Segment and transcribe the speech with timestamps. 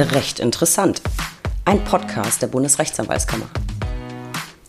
[0.00, 1.02] Recht interessant.
[1.64, 3.46] Ein Podcast der Bundesrechtsanwaltskammer.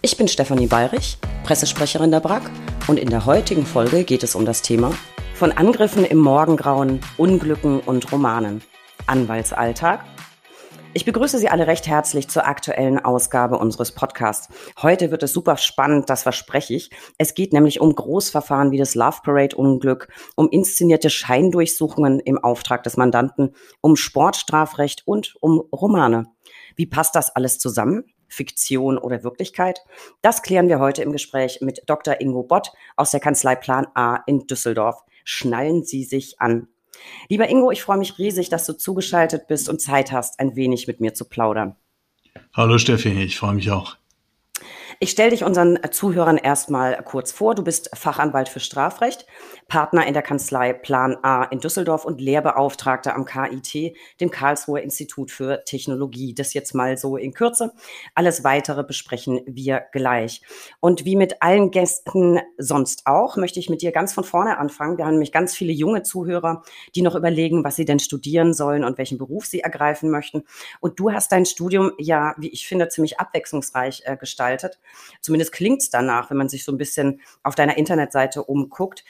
[0.02, 2.50] Ich bin Stefanie Bayrich, Pressesprecherin der BRAG
[2.88, 4.92] und in der heutigen Folge geht es um das Thema
[5.36, 8.64] von Angriffen im Morgengrauen, Unglücken und Romanen.
[9.06, 10.04] Anwaltsalltag
[10.94, 14.50] ich begrüße Sie alle recht herzlich zur aktuellen Ausgabe unseres Podcasts.
[14.82, 16.90] Heute wird es super spannend, das verspreche ich.
[17.18, 22.84] Es geht nämlich um Großverfahren wie das Love Parade Unglück, um inszenierte Scheindurchsuchungen im Auftrag
[22.84, 26.26] des Mandanten, um Sportstrafrecht und um Romane.
[26.76, 28.06] Wie passt das alles zusammen?
[28.28, 29.82] Fiktion oder Wirklichkeit?
[30.22, 32.20] Das klären wir heute im Gespräch mit Dr.
[32.20, 35.04] Ingo Bott aus der Kanzlei Plan A in Düsseldorf.
[35.24, 36.68] Schnallen Sie sich an.
[37.30, 40.88] Lieber Ingo, ich freue mich riesig, dass du zugeschaltet bist und Zeit hast, ein wenig
[40.88, 41.76] mit mir zu plaudern.
[42.54, 43.98] Hallo Steffi, ich freue mich auch.
[45.02, 47.56] Ich stelle dich unseren Zuhörern erstmal kurz vor.
[47.56, 49.26] Du bist Fachanwalt für Strafrecht,
[49.70, 55.32] Partner in der Kanzlei Plan A in Düsseldorf und Lehrbeauftragter am KIT, dem Karlsruher Institut
[55.32, 56.34] für Technologie.
[56.34, 57.72] Das jetzt mal so in Kürze.
[58.16, 60.42] Alles weitere besprechen wir gleich.
[60.80, 64.98] Und wie mit allen Gästen sonst auch, möchte ich mit dir ganz von vorne anfangen.
[64.98, 66.64] Wir haben nämlich ganz viele junge Zuhörer,
[66.96, 70.44] die noch überlegen, was sie denn studieren sollen und welchen Beruf sie ergreifen möchten.
[70.80, 74.80] Und du hast dein Studium ja, wie ich finde, ziemlich abwechslungsreich äh, gestaltet.
[75.22, 79.04] Zumindest klingt es danach, wenn man sich so ein bisschen auf deiner Internetseite umguckt.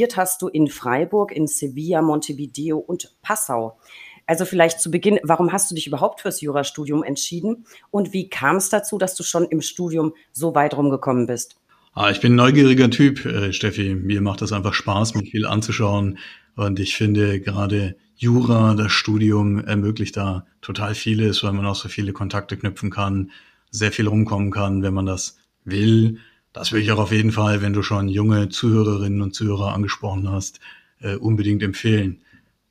[0.00, 3.78] Studiert hast du in Freiburg, in Sevilla, Montevideo und Passau.
[4.26, 8.56] Also vielleicht zu Beginn, warum hast du dich überhaupt fürs Jurastudium entschieden und wie kam
[8.56, 11.56] es dazu, dass du schon im Studium so weit rumgekommen bist?
[11.92, 13.94] Ah, ich bin ein neugieriger Typ, äh, Steffi.
[13.94, 16.16] Mir macht das einfach Spaß, mich viel anzuschauen.
[16.56, 21.90] Und ich finde gerade Jura, das Studium ermöglicht da total vieles, weil man auch so
[21.90, 23.32] viele Kontakte knüpfen kann,
[23.70, 26.20] sehr viel rumkommen kann, wenn man das will.
[26.52, 30.30] Das würde ich auch auf jeden Fall, wenn du schon junge Zuhörerinnen und Zuhörer angesprochen
[30.30, 30.60] hast,
[31.00, 32.22] äh, unbedingt empfehlen.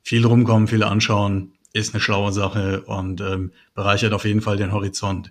[0.02, 4.72] Viel rumkommen, viel anschauen, ist eine schlaue Sache und ähm, bereichert auf jeden Fall den
[4.72, 5.30] Horizont.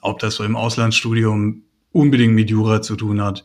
[0.00, 3.44] Ob das so im Auslandsstudium unbedingt mit Jura zu tun hat,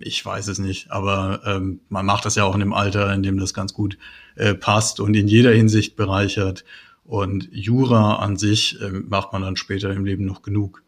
[0.00, 3.22] ich weiß es nicht, aber ähm, man macht das ja auch in dem Alter, in
[3.22, 3.96] dem das ganz gut
[4.34, 6.64] äh, passt und in jeder Hinsicht bereichert.
[7.04, 10.82] Und Jura an sich äh, macht man dann später im Leben noch genug.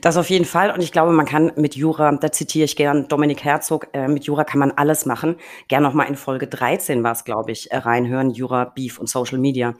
[0.00, 0.70] Das auf jeden Fall.
[0.70, 4.24] Und ich glaube, man kann mit Jura, da zitiere ich gern Dominik Herzog, äh, mit
[4.24, 5.36] Jura kann man alles machen.
[5.68, 9.38] Gern nochmal in Folge 13 war es, glaube ich, äh, reinhören, Jura, Beef und Social
[9.38, 9.74] Media.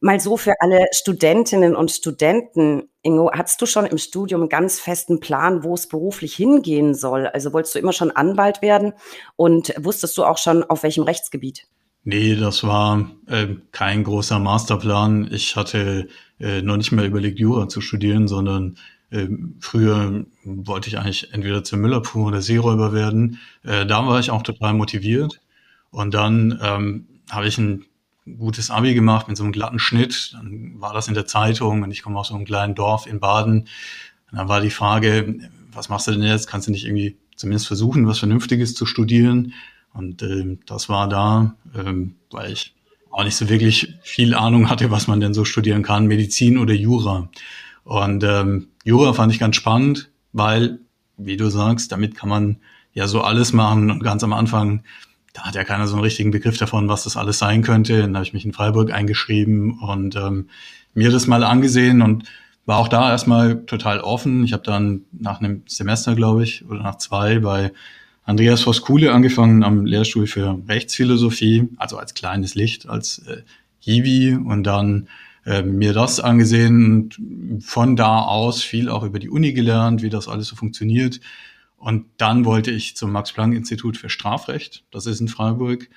[0.00, 4.80] Mal so für alle Studentinnen und Studenten, Ingo, hattest du schon im Studium einen ganz
[4.80, 7.28] festen Plan, wo es beruflich hingehen soll?
[7.28, 8.94] Also wolltest du immer schon Anwalt werden
[9.36, 11.68] und wusstest du auch schon, auf welchem Rechtsgebiet?
[12.04, 15.28] Nee, das war äh, kein großer Masterplan.
[15.32, 16.08] Ich hatte
[16.40, 18.78] äh, noch nicht mehr überlegt, Jura zu studieren, sondern
[19.12, 23.38] ähm, früher wollte ich eigentlich entweder zum Müllabfuhr oder Seeräuber werden.
[23.62, 25.40] Äh, da war ich auch total motiviert.
[25.90, 27.84] Und dann ähm, habe ich ein
[28.38, 30.32] gutes Abi gemacht mit so einem glatten Schnitt.
[30.32, 33.20] Dann war das in der Zeitung und ich komme aus so einem kleinen Dorf in
[33.20, 33.68] Baden.
[34.30, 36.46] Und dann war die Frage, was machst du denn jetzt?
[36.46, 39.52] Kannst du nicht irgendwie zumindest versuchen, was Vernünftiges zu studieren?
[39.92, 42.74] Und äh, das war da, ähm, weil ich
[43.10, 46.72] auch nicht so wirklich viel Ahnung hatte, was man denn so studieren kann, Medizin oder
[46.72, 47.28] Jura.
[47.84, 50.80] Und ähm, Jura fand ich ganz spannend, weil,
[51.16, 52.56] wie du sagst, damit kann man
[52.92, 53.90] ja so alles machen.
[53.90, 54.82] Und ganz am Anfang,
[55.32, 58.00] da hat ja keiner so einen richtigen Begriff davon, was das alles sein könnte.
[58.00, 60.48] Dann habe ich mich in Freiburg eingeschrieben und ähm,
[60.94, 62.24] mir das mal angesehen und
[62.66, 64.44] war auch da erstmal total offen.
[64.44, 67.72] Ich habe dann nach einem Semester, glaube ich, oder nach zwei bei
[68.24, 73.42] Andreas Voskule angefangen am Lehrstuhl für Rechtsphilosophie, also als kleines Licht, als äh,
[73.80, 75.08] Hiwi und dann
[75.44, 80.10] äh, mir das angesehen und von da aus viel auch über die Uni gelernt, wie
[80.10, 81.20] das alles so funktioniert.
[81.76, 85.88] Und dann wollte ich zum Max-Planck-Institut für Strafrecht, das ist in Freiburg,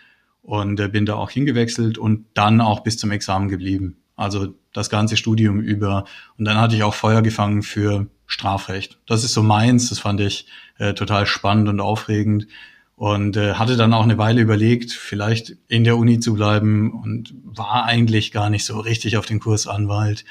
[0.41, 3.97] und äh, bin da auch hingewechselt und dann auch bis zum Examen geblieben.
[4.15, 6.05] Also das ganze Studium über.
[6.37, 8.99] Und dann hatte ich auch Feuer gefangen für Strafrecht.
[9.05, 12.47] Das ist so meins, das fand ich äh, total spannend und aufregend
[12.95, 17.33] und äh, hatte dann auch eine Weile überlegt, vielleicht in der Uni zu bleiben und
[17.43, 20.23] war eigentlich gar nicht so richtig auf den Kurs Anwalt.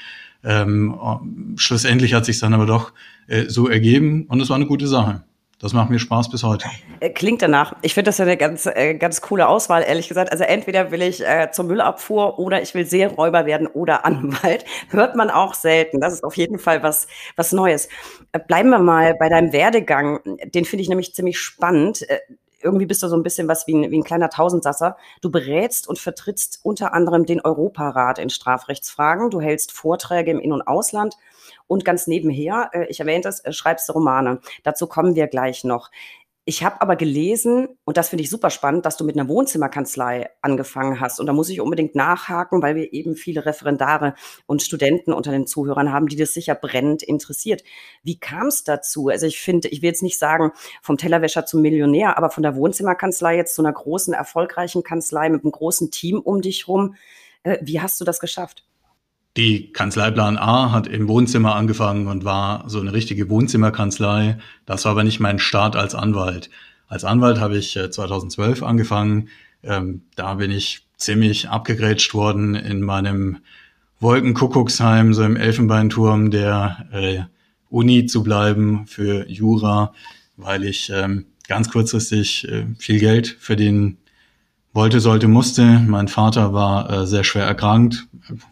[0.43, 2.93] Ähm, schlussendlich hat sich dann aber doch
[3.27, 5.23] äh, so ergeben und es war eine gute Sache.
[5.59, 6.67] Das macht mir Spaß bis heute.
[6.99, 7.73] Äh, klingt danach.
[7.81, 10.31] Ich finde das ja eine ganz, äh, ganz coole Auswahl, ehrlich gesagt.
[10.31, 14.65] Also entweder will ich äh, zur Müllabfuhr oder ich will Seeräuber werden oder Anwalt.
[14.89, 16.01] Hört man auch selten.
[16.01, 17.07] Das ist auf jeden Fall was,
[17.37, 17.87] was Neues.
[18.33, 20.19] Äh, bleiben wir mal bei deinem Werdegang.
[20.53, 22.05] Den finde ich nämlich ziemlich spannend
[22.65, 24.97] irgendwie bist du so ein bisschen was wie ein, wie ein kleiner Tausendsasser.
[25.21, 29.29] Du berätst und vertrittst unter anderem den Europarat in Strafrechtsfragen.
[29.29, 31.15] Du hältst Vorträge im In- und Ausland
[31.67, 34.39] und ganz nebenher, äh, ich erwähne das, äh, schreibst Romane.
[34.63, 35.91] Dazu kommen wir gleich noch.
[36.47, 40.29] Ich habe aber gelesen, und das finde ich super spannend, dass du mit einer Wohnzimmerkanzlei
[40.43, 41.19] angefangen hast.
[41.19, 44.13] Und da muss ich unbedingt nachhaken, weil wir eben viele Referendare
[44.45, 47.63] und Studenten unter den Zuhörern haben, die das sicher brennend interessiert.
[48.03, 49.07] Wie kam es dazu?
[49.07, 50.51] Also ich finde, ich will jetzt nicht sagen
[50.83, 55.43] vom Tellerwäscher zum Millionär, aber von der Wohnzimmerkanzlei jetzt zu einer großen, erfolgreichen Kanzlei mit
[55.43, 56.93] einem großen Team um dich rum.
[57.41, 58.63] Äh, wie hast du das geschafft?
[59.37, 64.37] Die Kanzleiplan A hat im Wohnzimmer angefangen und war so eine richtige Wohnzimmerkanzlei.
[64.65, 66.49] Das war aber nicht mein Start als Anwalt.
[66.87, 69.27] Als Anwalt habe ich 2012 äh, angefangen.
[69.61, 73.39] Ähm, da bin ich ziemlich abgegrätscht worden in meinem
[73.99, 77.23] Wolkenkuckucksheim, so im Elfenbeinturm der äh,
[77.69, 79.93] Uni zu bleiben für Jura,
[80.37, 83.97] weil ich ähm, ganz kurzfristig äh, viel Geld verdienen
[84.75, 85.63] wollte, sollte, musste.
[85.87, 88.07] Mein Vater war äh, sehr schwer erkrankt,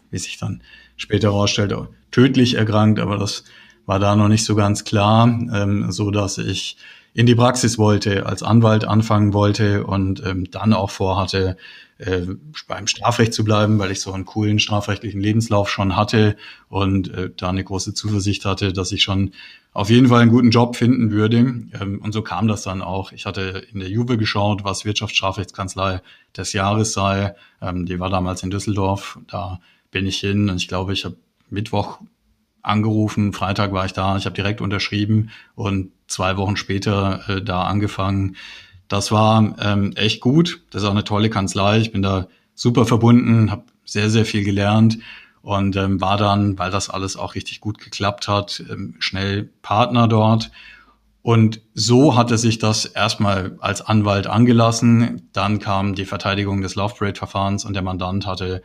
[0.10, 0.62] wie sich dann
[0.96, 3.44] später herausstellte, tödlich erkrankt, aber das
[3.86, 6.78] war da noch nicht so ganz klar, ähm, so dass ich
[7.14, 11.58] in die Praxis wollte, als Anwalt anfangen wollte und ähm, dann auch vorhatte,
[11.98, 12.22] äh,
[12.68, 16.36] beim Strafrecht zu bleiben, weil ich so einen coolen strafrechtlichen Lebenslauf schon hatte
[16.70, 19.32] und äh, da eine große Zuversicht hatte, dass ich schon
[19.74, 21.38] auf jeden Fall einen guten Job finden würde.
[21.38, 23.12] Ähm, und so kam das dann auch.
[23.12, 26.02] Ich hatte in der Juve geschaut, was Wirtschaftsstrafrechtskanzlei
[26.36, 27.36] des Jahres sei.
[27.62, 29.20] Ähm, die war damals in Düsseldorf.
[29.28, 29.60] Da
[29.92, 31.16] bin ich hin und ich glaube, ich habe
[31.50, 32.00] Mittwoch
[32.64, 37.64] angerufen, Freitag war ich da, ich habe direkt unterschrieben und zwei Wochen später äh, da
[37.64, 38.38] angefangen.
[38.94, 40.62] Das war ähm, echt gut.
[40.70, 41.80] Das ist auch eine tolle Kanzlei.
[41.80, 45.00] Ich bin da super verbunden, habe sehr, sehr viel gelernt
[45.42, 50.08] und ähm, war dann, weil das alles auch richtig gut geklappt hat, ähm, schnell Partner
[50.08, 50.52] dort.
[51.24, 55.28] Und so hatte sich das erstmal als Anwalt angelassen.
[55.34, 58.62] Dann kam die Verteidigung des Love Parade Verfahrens und der Mandant hatte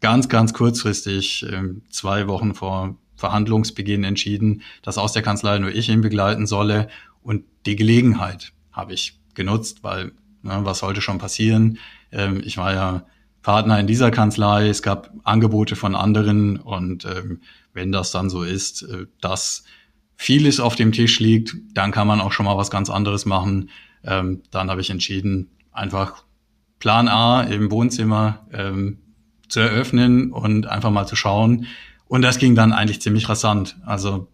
[0.00, 5.90] ganz, ganz kurzfristig, ähm, zwei Wochen vor Verhandlungsbeginn entschieden, dass aus der Kanzlei nur ich
[5.90, 6.88] ihn begleiten solle.
[7.22, 10.12] Und die Gelegenheit habe ich genutzt, weil
[10.42, 11.78] ne, was sollte schon passieren?
[12.10, 13.06] Ähm, ich war ja
[13.42, 17.40] Partner in dieser Kanzlei, es gab Angebote von anderen und ähm,
[17.72, 19.62] wenn das dann so ist, äh, dass
[20.16, 23.70] vieles auf dem Tisch liegt, dann kann man auch schon mal was ganz anderes machen.
[24.02, 26.24] Ähm, dann habe ich entschieden, einfach
[26.80, 28.98] Plan A im Wohnzimmer ähm,
[29.48, 31.66] zu eröffnen und einfach mal zu schauen,
[32.08, 33.76] und das ging dann eigentlich ziemlich rasant.
[33.84, 34.28] Also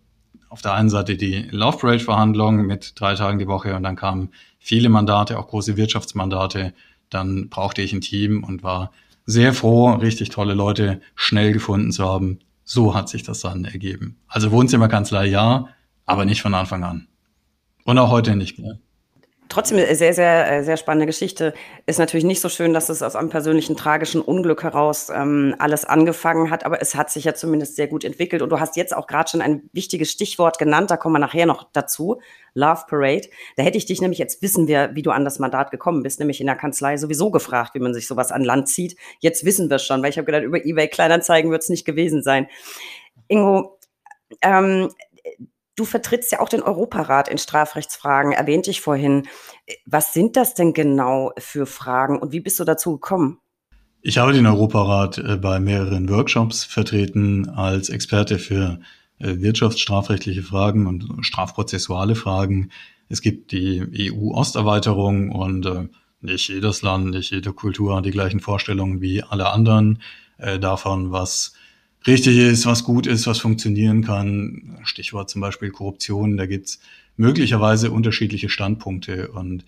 [0.52, 3.96] auf der einen Seite die Love Parade Verhandlungen mit drei Tagen die Woche und dann
[3.96, 4.28] kamen
[4.58, 6.74] viele Mandate, auch große Wirtschaftsmandate.
[7.08, 8.92] Dann brauchte ich ein Team und war
[9.24, 12.40] sehr froh, richtig tolle Leute schnell gefunden zu haben.
[12.64, 14.18] So hat sich das dann ergeben.
[14.28, 15.68] Also Wohnzimmerkanzlei ja,
[16.04, 17.08] aber nicht von Anfang an.
[17.84, 18.78] Und auch heute nicht mehr
[19.52, 21.54] trotzdem eine sehr, sehr, äh, sehr spannende Geschichte.
[21.86, 25.84] Ist natürlich nicht so schön, dass es aus einem persönlichen tragischen Unglück heraus ähm, alles
[25.84, 28.42] angefangen hat, aber es hat sich ja zumindest sehr gut entwickelt.
[28.42, 31.46] Und du hast jetzt auch gerade schon ein wichtiges Stichwort genannt, da kommen wir nachher
[31.46, 32.20] noch dazu.
[32.54, 33.28] Love Parade.
[33.56, 36.18] Da hätte ich dich nämlich, jetzt wissen wir, wie du an das Mandat gekommen bist,
[36.18, 38.96] nämlich in der Kanzlei sowieso gefragt, wie man sich sowas an Land zieht.
[39.20, 42.22] Jetzt wissen wir schon, weil ich habe gedacht, über eBay Kleinanzeigen wird es nicht gewesen
[42.22, 42.48] sein.
[43.28, 43.78] Ingo,
[44.42, 44.90] ähm,
[45.74, 49.26] Du vertrittst ja auch den Europarat in Strafrechtsfragen, erwähnte ich vorhin.
[49.86, 53.38] Was sind das denn genau für Fragen und wie bist du dazu gekommen?
[54.02, 58.80] Ich habe den Europarat äh, bei mehreren Workshops vertreten als Experte für
[59.18, 62.70] äh, wirtschaftsstrafrechtliche Fragen und strafprozessuale Fragen.
[63.08, 65.88] Es gibt die EU-Osterweiterung und äh,
[66.20, 70.00] nicht jedes Land, nicht jede Kultur hat die gleichen Vorstellungen wie alle anderen
[70.60, 71.52] davon, was
[72.06, 74.78] richtig ist, was gut ist, was funktionieren kann.
[74.84, 76.80] Stichwort zum Beispiel Korruption, da gibt's
[77.16, 79.28] möglicherweise unterschiedliche Standpunkte.
[79.28, 79.64] Und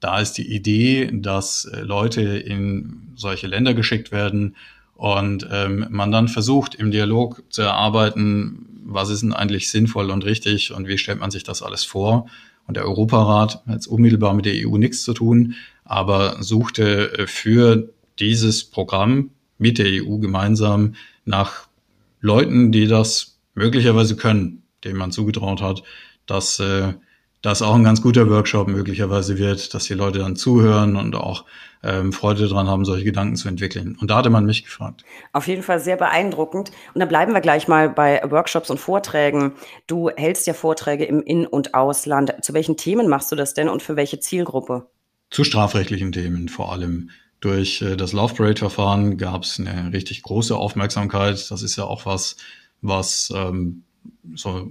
[0.00, 4.56] da ist die Idee, dass äh, Leute in solche Länder geschickt werden
[4.94, 10.24] und ähm, man dann versucht, im Dialog zu erarbeiten, was ist denn eigentlich sinnvoll und
[10.24, 12.26] richtig und wie stellt man sich das alles vor.
[12.66, 15.54] Und der Europarat hat jetzt unmittelbar mit der EU nichts zu tun,
[15.84, 21.67] aber suchte äh, für dieses Programm mit der EU gemeinsam nach
[22.20, 25.82] Leuten, die das möglicherweise können, denen man zugetraut hat,
[26.26, 26.94] dass äh,
[27.42, 31.44] das auch ein ganz guter Workshop möglicherweise wird, dass die Leute dann zuhören und auch
[31.84, 33.96] ähm, Freude daran haben, solche Gedanken zu entwickeln.
[34.00, 35.04] Und da hatte man mich gefragt.
[35.32, 36.72] Auf jeden Fall sehr beeindruckend.
[36.94, 39.52] Und dann bleiben wir gleich mal bei Workshops und Vorträgen.
[39.86, 42.34] Du hältst ja Vorträge im In- und Ausland.
[42.42, 44.90] Zu welchen Themen machst du das denn und für welche Zielgruppe?
[45.30, 47.10] Zu strafrechtlichen Themen vor allem.
[47.40, 51.50] Durch äh, das Love Parade-Verfahren gab es eine richtig große Aufmerksamkeit.
[51.50, 52.36] Das ist ja auch was,
[52.80, 53.84] was ähm,
[54.34, 54.68] so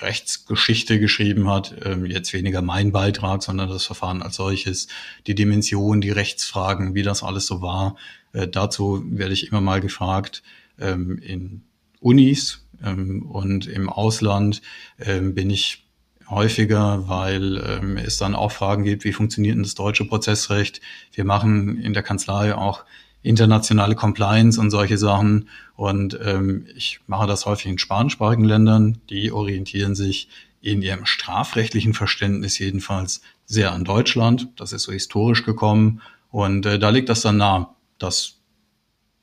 [0.00, 1.74] Rechtsgeschichte geschrieben hat.
[1.84, 4.88] Ähm, jetzt weniger mein Beitrag, sondern das Verfahren als solches,
[5.26, 7.96] die Dimension, die Rechtsfragen, wie das alles so war.
[8.32, 10.42] Äh, dazu werde ich immer mal gefragt.
[10.78, 11.62] Ähm, in
[12.00, 14.62] Unis ähm, und im Ausland
[14.98, 15.87] ähm, bin ich
[16.30, 20.80] häufiger, weil ähm, es dann auch Fragen gibt, wie funktioniert denn das deutsche Prozessrecht.
[21.12, 22.84] Wir machen in der Kanzlei auch
[23.22, 25.48] internationale Compliance und solche Sachen.
[25.76, 29.00] Und ähm, ich mache das häufig in spanischsprachigen Ländern.
[29.10, 30.28] Die orientieren sich
[30.60, 34.48] in ihrem strafrechtlichen Verständnis jedenfalls sehr an Deutschland.
[34.56, 36.00] Das ist so historisch gekommen.
[36.30, 38.38] Und äh, da liegt das dann nah, dass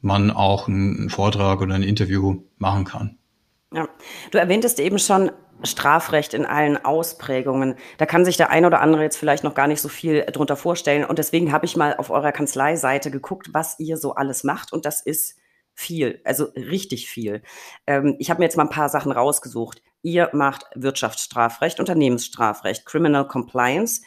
[0.02, 3.18] man auch einen Vortrag oder ein Interview machen kann.
[3.76, 3.90] Ja,
[4.32, 5.32] du erwähntest eben schon
[5.64, 7.76] Strafrecht in allen Ausprägungen.
[7.98, 10.56] Da kann sich der ein oder andere jetzt vielleicht noch gar nicht so viel drunter
[10.56, 11.04] vorstellen.
[11.04, 14.72] Und deswegen habe ich mal auf eurer Kanzleiseite geguckt, was ihr so alles macht.
[14.72, 15.38] Und das ist
[15.74, 17.42] viel, also richtig viel.
[17.86, 19.82] Ähm, ich habe mir jetzt mal ein paar Sachen rausgesucht.
[20.02, 24.04] Ihr macht Wirtschaftsstrafrecht, Unternehmensstrafrecht, Criminal Compliance,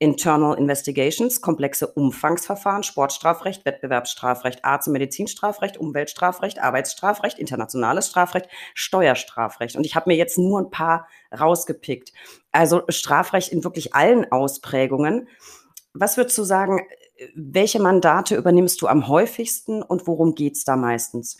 [0.00, 9.74] Internal Investigations, komplexe Umfangsverfahren, Sportstrafrecht, Wettbewerbsstrafrecht, Arzt- und Medizinstrafrecht, Umweltstrafrecht, Arbeitsstrafrecht, internationales Strafrecht, Steuerstrafrecht.
[9.76, 12.12] Und ich habe mir jetzt nur ein paar rausgepickt.
[12.52, 15.28] Also Strafrecht in wirklich allen Ausprägungen.
[15.94, 16.80] Was würdest du sagen,
[17.34, 21.38] welche Mandate übernimmst du am häufigsten und worum geht's da meistens?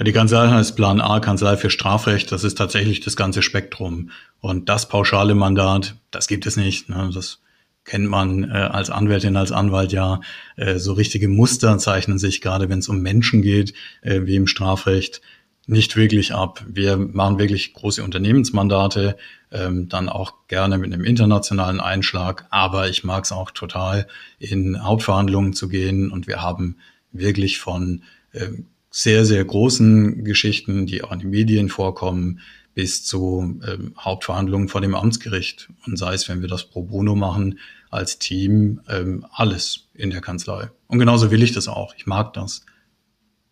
[0.00, 2.30] Die Kanzlei heißt Plan A, Kanzlei für Strafrecht.
[2.30, 4.10] Das ist tatsächlich das ganze Spektrum.
[4.40, 6.88] Und das pauschale Mandat, das gibt es nicht.
[6.88, 7.10] Ne?
[7.12, 7.40] Das
[7.88, 10.20] kennt man äh, als Anwältin, als Anwalt ja.
[10.56, 14.46] Äh, so richtige Muster zeichnen sich gerade, wenn es um Menschen geht, äh, wie im
[14.46, 15.20] Strafrecht,
[15.66, 16.64] nicht wirklich ab.
[16.66, 19.16] Wir machen wirklich große Unternehmensmandate,
[19.50, 24.06] ähm, dann auch gerne mit einem internationalen Einschlag, aber ich mag es auch total,
[24.38, 26.76] in Hauptverhandlungen zu gehen und wir haben
[27.12, 28.02] wirklich von
[28.32, 28.48] äh,
[28.90, 32.40] sehr, sehr großen Geschichten, die auch in den Medien vorkommen,
[32.74, 35.68] bis zu ähm, Hauptverhandlungen vor dem Amtsgericht.
[35.84, 37.58] Und sei es, wenn wir das pro bono machen,
[37.90, 40.70] als Team, ähm, alles in der Kanzlei.
[40.86, 41.94] Und genauso will ich das auch.
[41.96, 42.64] Ich mag das.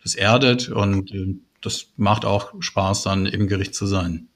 [0.03, 4.29] Das erdet und äh, das macht auch Spaß, dann im Gericht zu sein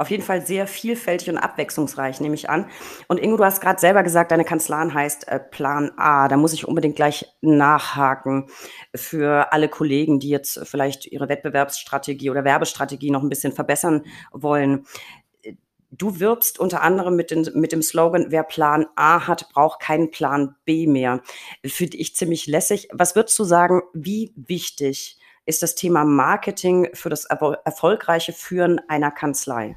[0.00, 2.70] auf jeden Fall sehr vielfältig und abwechslungsreich, nehme ich an.
[3.06, 6.26] Und Ingo, du hast gerade selber gesagt, deine Kanzlei heißt äh, Plan A.
[6.26, 8.46] Da muss ich unbedingt gleich nachhaken
[8.94, 14.86] für alle Kollegen, die jetzt vielleicht ihre Wettbewerbsstrategie oder Werbestrategie noch ein bisschen verbessern wollen.
[15.92, 20.10] Du wirbst unter anderem mit, den, mit dem Slogan, wer Plan A hat, braucht keinen
[20.10, 21.20] Plan B mehr.
[21.64, 22.88] Finde ich ziemlich lässig.
[22.92, 29.10] Was würdest du sagen, wie wichtig ist das Thema Marketing für das erfolgreiche Führen einer
[29.10, 29.76] Kanzlei?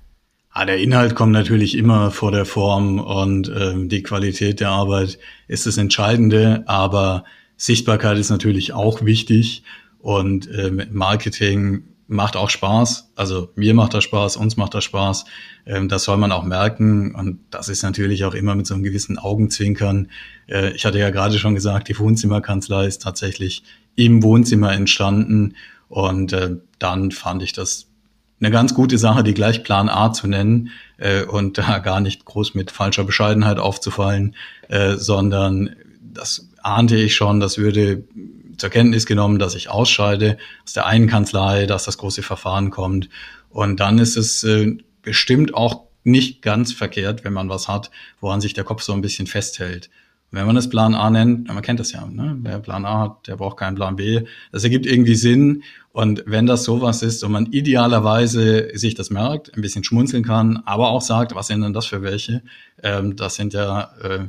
[0.52, 5.18] Ah, der Inhalt kommt natürlich immer vor der Form und ähm, die Qualität der Arbeit
[5.48, 7.24] ist das Entscheidende, aber
[7.58, 9.64] Sichtbarkeit ist natürlich auch wichtig
[9.98, 13.12] und ähm, Marketing macht auch Spaß.
[13.16, 15.26] Also mir macht das Spaß, uns macht das Spaß.
[15.66, 18.84] Ähm, das soll man auch merken und das ist natürlich auch immer mit so einem
[18.84, 20.10] gewissen Augenzwinkern.
[20.48, 23.64] Äh, ich hatte ja gerade schon gesagt, die Wohnzimmerkanzlei ist tatsächlich
[23.96, 25.56] im Wohnzimmer entstanden
[25.88, 27.88] und äh, dann fand ich das
[28.40, 32.26] eine ganz gute Sache, die gleich Plan A zu nennen äh, und da gar nicht
[32.26, 34.36] groß mit falscher Bescheidenheit aufzufallen,
[34.96, 38.06] sondern das ahnte ich schon, das würde
[38.58, 43.10] zur Kenntnis genommen, dass ich ausscheide aus der einen Kanzlei, dass das große Verfahren kommt.
[43.50, 48.42] Und dann ist es äh, bestimmt auch nicht ganz verkehrt, wenn man was hat, woran
[48.42, 49.90] sich der Kopf so ein bisschen festhält.
[50.32, 52.36] Wenn man das Plan A nennt, man kennt das ja, ne?
[52.42, 54.22] wer Plan A hat, der braucht keinen Plan B.
[54.52, 55.62] Das ergibt irgendwie Sinn.
[55.92, 60.64] Und wenn das sowas ist und man idealerweise sich das merkt, ein bisschen schmunzeln kann,
[60.66, 62.42] aber auch sagt, was sind denn das für welche?
[62.82, 64.26] Ähm, das sind ja äh,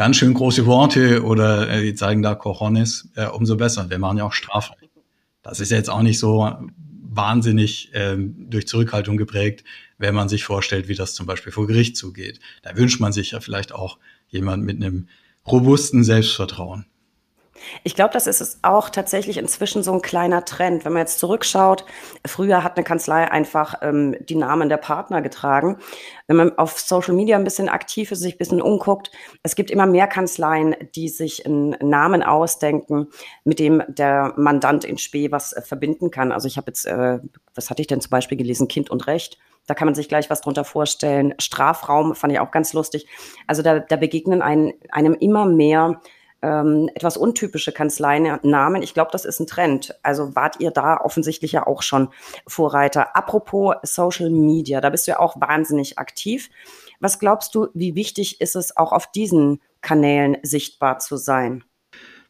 [0.00, 3.90] ganz schön große Worte oder äh, die zeigen da Cojones, äh, umso besser.
[3.90, 4.90] Wir machen ja auch Strafrecht.
[5.42, 6.50] Das ist jetzt auch nicht so
[7.02, 9.62] wahnsinnig ähm, durch Zurückhaltung geprägt,
[9.98, 12.40] wenn man sich vorstellt, wie das zum Beispiel vor Gericht zugeht.
[12.62, 15.08] Da wünscht man sich ja vielleicht auch jemand mit einem
[15.46, 16.86] robusten Selbstvertrauen.
[17.84, 20.84] Ich glaube, das ist es auch tatsächlich inzwischen so ein kleiner Trend.
[20.84, 21.84] Wenn man jetzt zurückschaut,
[22.26, 25.78] früher hat eine Kanzlei einfach ähm, die Namen der Partner getragen.
[26.26, 29.10] Wenn man auf Social Media ein bisschen aktiv ist, sich ein bisschen umguckt,
[29.42, 33.08] es gibt immer mehr Kanzleien, die sich einen Namen ausdenken,
[33.44, 36.32] mit dem der Mandant in Spee was äh, verbinden kann.
[36.32, 37.18] Also ich habe jetzt, äh,
[37.54, 39.38] was hatte ich denn zum Beispiel gelesen, Kind und Recht.
[39.66, 41.34] Da kann man sich gleich was drunter vorstellen.
[41.38, 43.06] Strafraum fand ich auch ganz lustig.
[43.46, 46.00] Also da, da begegnen ein, einem immer mehr
[46.42, 48.82] ähm, etwas untypische Kanzleinamen.
[48.82, 49.94] Ich glaube, das ist ein Trend.
[50.02, 52.08] Also wart ihr da offensichtlich ja auch schon
[52.46, 53.16] Vorreiter.
[53.16, 56.50] Apropos Social Media, da bist du ja auch wahnsinnig aktiv.
[57.00, 61.64] Was glaubst du, wie wichtig ist es auch auf diesen Kanälen sichtbar zu sein?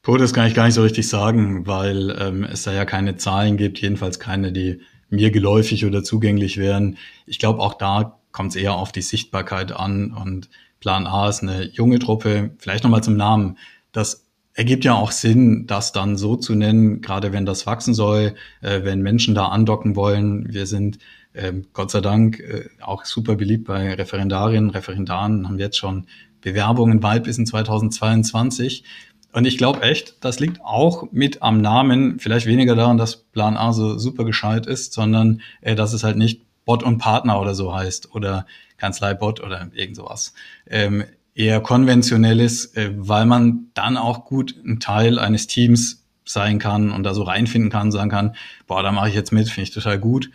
[0.03, 3.17] Puh, das kann ich gar nicht so richtig sagen, weil ähm, es da ja keine
[3.17, 6.97] Zahlen gibt, jedenfalls keine, die mir geläufig oder zugänglich wären.
[7.27, 10.49] Ich glaube, auch da kommt es eher auf die Sichtbarkeit an und
[10.81, 12.53] Plan A ist eine junge Truppe.
[12.59, 13.59] Vielleicht nochmal zum Namen.
[13.93, 18.35] Das ergibt ja auch Sinn, das dann so zu nennen, gerade wenn das wachsen soll,
[18.61, 20.53] äh, wenn Menschen da andocken wollen.
[20.53, 20.99] Wir sind
[21.35, 26.07] ähm, Gott sei Dank äh, auch super beliebt bei Referendarinnen, Referendaren, haben jetzt schon
[26.41, 28.85] Bewerbungen weit bis in 2022.
[29.33, 33.57] Und ich glaube echt, das liegt auch mit am Namen, vielleicht weniger daran, dass Plan
[33.57, 37.55] A so super gescheit ist, sondern äh, dass es halt nicht Bot und Partner oder
[37.55, 40.35] so heißt oder Kanzleibot oder irgend sowas.
[40.67, 46.59] Ähm, eher konventionell ist, äh, weil man dann auch gut ein Teil eines Teams sein
[46.59, 48.35] kann und da so reinfinden kann, sagen kann,
[48.67, 50.31] boah, da mache ich jetzt mit, finde ich total gut.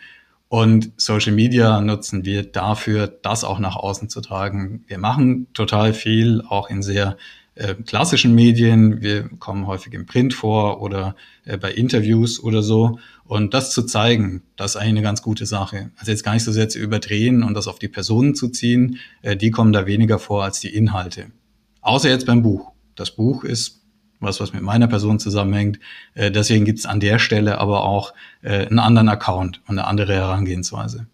[0.48, 4.84] Und Social Media nutzen wir dafür, das auch nach außen zu tragen.
[4.86, 7.16] Wir machen total viel, auch in sehr
[7.56, 9.02] äh, klassischen Medien.
[9.02, 12.98] Wir kommen häufig im Print vor oder äh, bei Interviews oder so.
[13.24, 15.90] Und das zu zeigen, das ist eigentlich eine ganz gute Sache.
[15.96, 18.98] Also jetzt gar nicht so sehr zu überdrehen und das auf die Personen zu ziehen,
[19.22, 21.26] äh, die kommen da weniger vor als die Inhalte.
[21.80, 22.72] Außer jetzt beim Buch.
[22.94, 23.82] Das Buch ist
[24.20, 25.78] was, was mit meiner Person zusammenhängt.
[26.14, 29.86] Äh, deswegen gibt es an der Stelle aber auch äh, einen anderen Account und eine
[29.86, 31.06] andere Herangehensweise.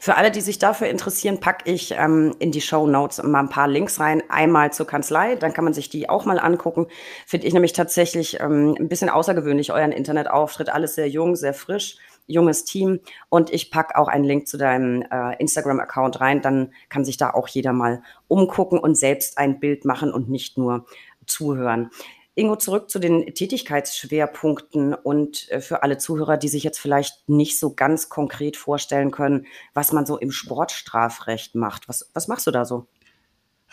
[0.00, 3.48] Für alle, die sich dafür interessieren, packe ich ähm, in die Show Notes mal ein
[3.48, 4.22] paar Links rein.
[4.28, 6.86] Einmal zur Kanzlei, dann kann man sich die auch mal angucken.
[7.26, 10.68] Finde ich nämlich tatsächlich ähm, ein bisschen außergewöhnlich, euren Internetauftritt.
[10.68, 13.00] Alles sehr jung, sehr frisch, junges Team.
[13.28, 16.42] Und ich packe auch einen Link zu deinem äh, Instagram-Account rein.
[16.42, 20.58] Dann kann sich da auch jeder mal umgucken und selbst ein Bild machen und nicht
[20.58, 20.86] nur
[21.26, 21.90] zuhören.
[22.38, 27.58] Ingo, zurück zu den Tätigkeitsschwerpunkten und äh, für alle Zuhörer, die sich jetzt vielleicht nicht
[27.58, 31.88] so ganz konkret vorstellen können, was man so im Sportstrafrecht macht.
[31.88, 32.86] Was, was machst du da so?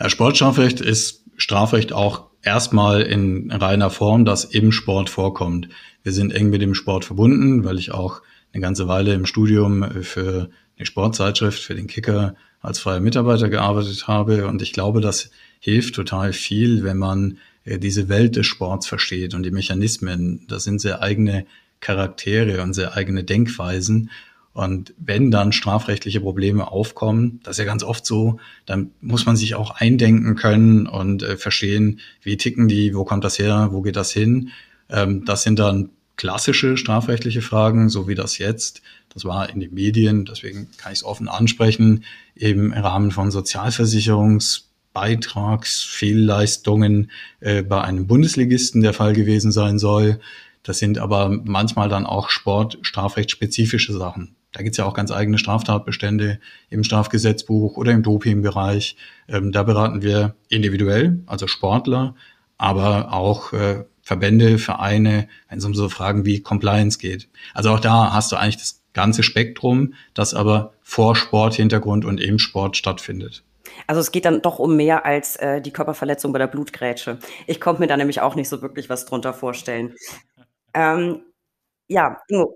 [0.00, 5.68] Ja, Sportstrafrecht ist Strafrecht auch erstmal in reiner Form, das im Sport vorkommt.
[6.02, 8.20] Wir sind eng mit dem Sport verbunden, weil ich auch
[8.52, 14.08] eine ganze Weile im Studium für eine Sportzeitschrift, für den Kicker als freier Mitarbeiter gearbeitet
[14.08, 14.48] habe.
[14.48, 15.30] Und ich glaube, das
[15.60, 20.46] hilft total viel, wenn man diese Welt des Sports versteht und die Mechanismen.
[20.48, 21.46] Das sind sehr eigene
[21.80, 24.10] Charaktere und sehr eigene Denkweisen.
[24.52, 29.36] Und wenn dann strafrechtliche Probleme aufkommen, das ist ja ganz oft so, dann muss man
[29.36, 33.82] sich auch eindenken können und äh, verstehen, wie ticken die, wo kommt das her, wo
[33.82, 34.50] geht das hin.
[34.88, 38.80] Ähm, das sind dann klassische strafrechtliche Fragen, so wie das jetzt.
[39.12, 42.04] Das war in den Medien, deswegen kann ich es offen ansprechen,
[42.34, 44.65] eben im Rahmen von Sozialversicherungs
[44.96, 50.20] Beitragsfehlleistungen äh, bei einem Bundesligisten der Fall gewesen sein soll.
[50.62, 54.36] Das sind aber manchmal dann auch sportstrafrechtsspezifische Sachen.
[54.52, 58.96] Da gibt es ja auch ganz eigene Straftatbestände im Strafgesetzbuch oder im Dopingbereich.
[59.28, 62.14] Ähm, da beraten wir individuell, also Sportler,
[62.56, 67.28] aber auch äh, Verbände, Vereine, wenn es um so Fragen wie Compliance geht.
[67.52, 72.38] Also auch da hast du eigentlich das ganze Spektrum, das aber vor Sporthintergrund und im
[72.38, 73.42] Sport stattfindet.
[73.86, 77.18] Also es geht dann doch um mehr als äh, die Körperverletzung bei der Blutgrätsche.
[77.46, 79.94] Ich konnte mir da nämlich auch nicht so wirklich was drunter vorstellen.
[80.74, 81.22] Ähm,
[81.88, 82.54] ja, Ingo,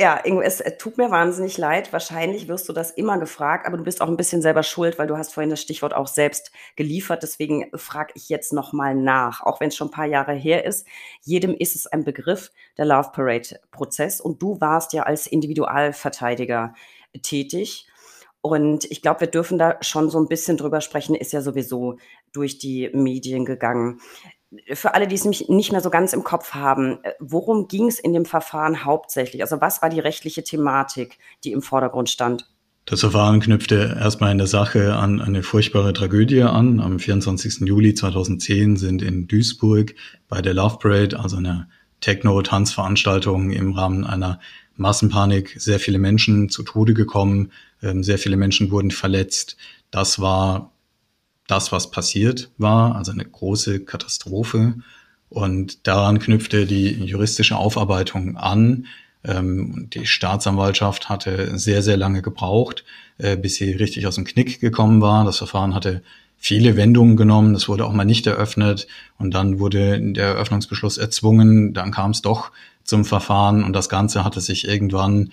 [0.00, 1.92] ja, Ingo, es äh, tut mir wahnsinnig leid.
[1.92, 5.06] Wahrscheinlich wirst du das immer gefragt, aber du bist auch ein bisschen selber schuld, weil
[5.06, 7.22] du hast vorhin das Stichwort auch selbst geliefert.
[7.22, 10.84] Deswegen frage ich jetzt nochmal nach, auch wenn es schon ein paar Jahre her ist.
[11.22, 14.20] Jedem ist es ein Begriff, der Love Parade Prozess.
[14.20, 16.74] Und du warst ja als Individualverteidiger
[17.22, 17.86] tätig.
[18.46, 21.96] Und ich glaube, wir dürfen da schon so ein bisschen drüber sprechen, ist ja sowieso
[22.34, 24.00] durch die Medien gegangen.
[24.74, 27.98] Für alle, die es nicht mehr so ganz im Kopf haben, äh, worum ging es
[27.98, 29.40] in dem Verfahren hauptsächlich?
[29.40, 32.50] Also was war die rechtliche Thematik, die im Vordergrund stand?
[32.84, 36.80] Das Verfahren knüpfte erstmal in der Sache an eine furchtbare Tragödie an.
[36.80, 37.60] Am 24.
[37.66, 39.94] Juli 2010 sind in Duisburg
[40.28, 41.66] bei der Love Parade, also einer
[42.00, 44.38] Techno-Tanzveranstaltung im Rahmen einer
[44.76, 47.52] Massenpanik, sehr viele Menschen zu Tode gekommen.
[47.84, 49.56] Ähm, sehr viele Menschen wurden verletzt.
[49.90, 50.72] Das war
[51.46, 54.74] das, was passiert war, also eine große Katastrophe.
[55.28, 58.86] Und daran knüpfte die juristische Aufarbeitung an.
[59.24, 62.84] Ähm, die Staatsanwaltschaft hatte sehr, sehr lange gebraucht,
[63.18, 65.24] äh, bis sie richtig aus dem Knick gekommen war.
[65.24, 66.02] Das Verfahren hatte
[66.36, 67.52] viele Wendungen genommen.
[67.52, 68.86] Das wurde auch mal nicht eröffnet.
[69.18, 71.74] Und dann wurde der Eröffnungsbeschluss erzwungen.
[71.74, 72.52] Dann kam es doch
[72.84, 73.64] zum Verfahren.
[73.64, 75.32] Und das Ganze hatte sich irgendwann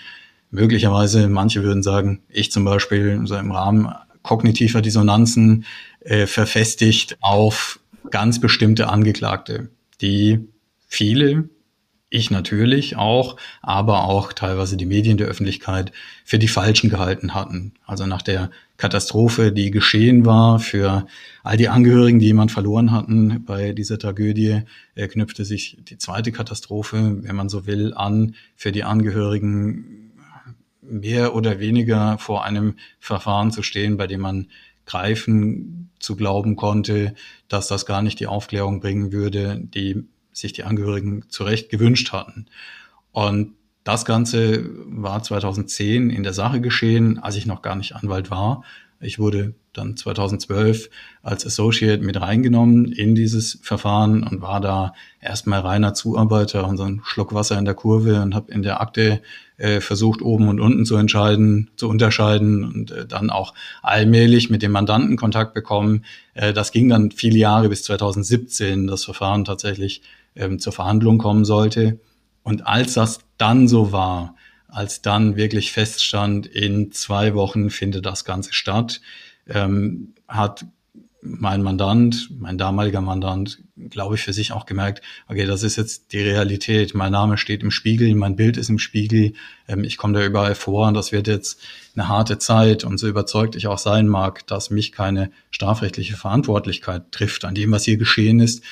[0.52, 5.66] möglicherweise, manche würden sagen, ich zum Beispiel, so im Rahmen kognitiver Dissonanzen
[6.02, 7.80] äh, verfestigt auf
[8.12, 9.70] ganz bestimmte Angeklagte,
[10.02, 10.40] die
[10.88, 11.50] viele,
[12.14, 15.94] ich natürlich auch, aber auch teilweise die Medien der Öffentlichkeit
[16.26, 17.74] für die Falschen gehalten hatten.
[17.86, 21.08] Also nach der Katastrophe, die geschehen war für
[21.42, 24.64] all die Angehörigen, die jemand verloren hatten bei dieser Tragödie,
[24.96, 30.01] äh, knüpfte sich die zweite Katastrophe, wenn man so will, an für die Angehörigen
[30.82, 34.48] mehr oder weniger vor einem Verfahren zu stehen, bei dem man
[34.86, 37.13] greifen zu glauben konnte,
[37.48, 42.12] dass das gar nicht die Aufklärung bringen würde, die sich die Angehörigen zu Recht gewünscht
[42.12, 42.48] hatten.
[43.12, 48.30] Und das Ganze war 2010 in der Sache geschehen, als ich noch gar nicht Anwalt
[48.30, 48.63] war.
[49.02, 50.90] Ich wurde dann 2012
[51.24, 56.84] als Associate mit reingenommen in dieses Verfahren und war da erstmal reiner Zuarbeiter und so
[56.84, 59.22] ein Schluck Wasser in der Kurve und habe in der Akte
[59.58, 64.62] äh, versucht, oben und unten zu entscheiden, zu unterscheiden und äh, dann auch allmählich mit
[64.62, 66.06] dem Mandanten Kontakt bekommen.
[66.34, 70.02] Äh, das ging dann viele Jahre bis 2017, das Verfahren tatsächlich
[70.36, 72.00] ähm, zur Verhandlung kommen sollte.
[72.44, 74.36] Und als das dann so war,
[74.72, 79.02] als dann wirklich feststand, in zwei Wochen findet das Ganze statt,
[79.48, 80.66] ähm, hat
[81.24, 86.14] mein Mandant, mein damaliger Mandant, glaube ich, für sich auch gemerkt, okay, das ist jetzt
[86.14, 86.96] die Realität.
[86.96, 89.34] Mein Name steht im Spiegel, mein Bild ist im Spiegel,
[89.68, 91.60] ähm, ich komme da überall vor und das wird jetzt
[91.96, 92.84] eine harte Zeit.
[92.84, 97.72] Und so überzeugt ich auch sein mag, dass mich keine strafrechtliche Verantwortlichkeit trifft an dem,
[97.72, 98.64] was hier geschehen ist.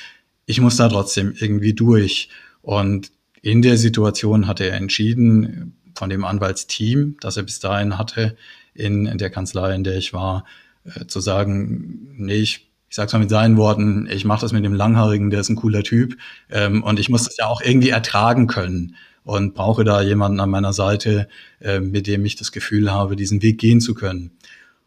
[0.46, 2.30] Ich muss da trotzdem irgendwie durch.
[2.62, 8.36] Und in der Situation hat er entschieden, von dem Anwaltsteam, das er bis dahin hatte
[8.72, 10.46] in, in der Kanzlei, in der ich war,
[10.84, 14.64] äh, zu sagen, nee, ich, ich sag's mal mit seinen Worten, ich mache das mit
[14.64, 16.16] dem Langhaarigen, der ist ein cooler Typ
[16.48, 20.48] ähm, und ich muss das ja auch irgendwie ertragen können und brauche da jemanden an
[20.48, 21.28] meiner Seite,
[21.60, 24.30] äh, mit dem ich das Gefühl habe, diesen Weg gehen zu können.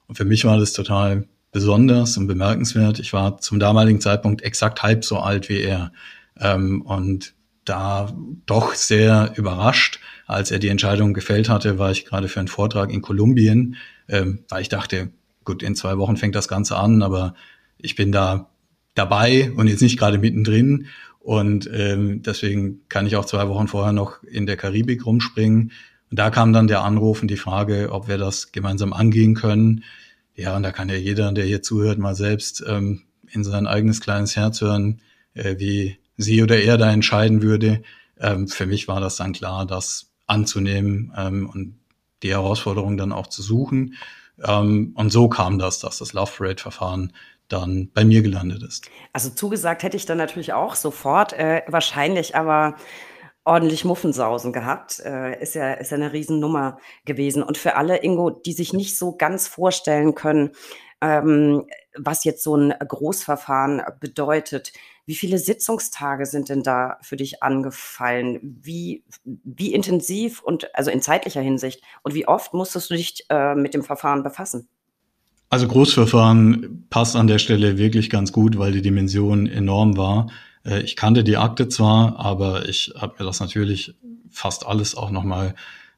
[0.08, 2.98] Und für mich war das total besonders und bemerkenswert.
[2.98, 5.92] Ich war zum damaligen Zeitpunkt exakt halb so alt wie er
[6.40, 8.14] ähm, und da
[8.46, 12.92] doch sehr überrascht, als er die Entscheidung gefällt hatte, war ich gerade für einen Vortrag
[12.92, 13.76] in Kolumbien,
[14.08, 15.12] ähm, weil ich dachte,
[15.44, 17.36] gut, in zwei Wochen fängt das Ganze an, aber
[17.78, 18.50] ich bin da
[18.96, 20.88] dabei und jetzt nicht gerade mittendrin.
[21.20, 25.72] Und ähm, deswegen kann ich auch zwei Wochen vorher noch in der Karibik rumspringen.
[26.10, 29.84] Und da kam dann der Anruf und die Frage, ob wir das gemeinsam angehen können.
[30.36, 34.02] Ja, und da kann ja jeder, der hier zuhört, mal selbst ähm, in sein eigenes
[34.02, 35.02] kleines Herz hören,
[35.34, 37.84] äh, wie sie oder er da entscheiden würde.
[38.20, 41.80] Ähm, für mich war das dann klar, das anzunehmen ähm, und
[42.22, 43.96] die Herausforderung dann auch zu suchen.
[44.44, 47.14] Ähm, und so kam das, dass das Love Parade-Verfahren
[47.50, 48.90] dann bei mir gelandet ist.
[49.12, 52.76] Also zugesagt hätte ich dann natürlich auch sofort, äh, wahrscheinlich aber
[53.46, 55.00] ordentlich Muffensausen gehabt.
[55.00, 57.44] Äh, ist ja ist ja eine Riesennummer gewesen.
[57.44, 60.52] Und für alle, Ingo, die sich nicht so ganz vorstellen können,
[61.02, 64.72] ähm, was jetzt so ein Großverfahren bedeutet.
[65.06, 68.40] Wie viele Sitzungstage sind denn da für dich angefallen?
[68.62, 73.56] Wie, wie intensiv und also in zeitlicher Hinsicht und wie oft musstest du dich äh,
[73.56, 74.68] mit dem Verfahren befassen?
[75.50, 80.32] Also Großverfahren passt an der Stelle wirklich ganz gut, weil die Dimension enorm war.
[80.66, 83.94] Äh, ich kannte die Akte zwar, aber ich habe mir das natürlich
[84.32, 85.54] fast alles auch nochmal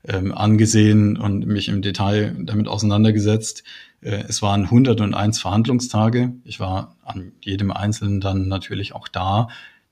[0.07, 3.63] ähm, angesehen und mich im Detail damit auseinandergesetzt.
[4.05, 6.33] Äh, es waren 101 Verhandlungstage.
[6.45, 9.49] Ich war an jedem Einzelnen dann natürlich auch da,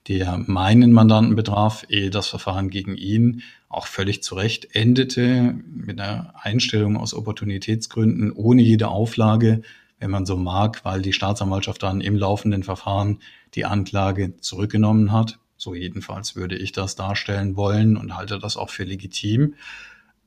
[0.07, 3.41] der meinen Mandanten betraf, ehe das Verfahren gegen ihn
[3.73, 9.63] auch völlig zu Recht endete mit einer Einstellung aus Opportunitätsgründen ohne jede Auflage,
[9.99, 13.19] wenn man so mag, weil die Staatsanwaltschaft dann im laufenden Verfahren
[13.55, 15.39] die Anklage zurückgenommen hat.
[15.57, 19.55] So jedenfalls würde ich das darstellen wollen und halte das auch für legitim.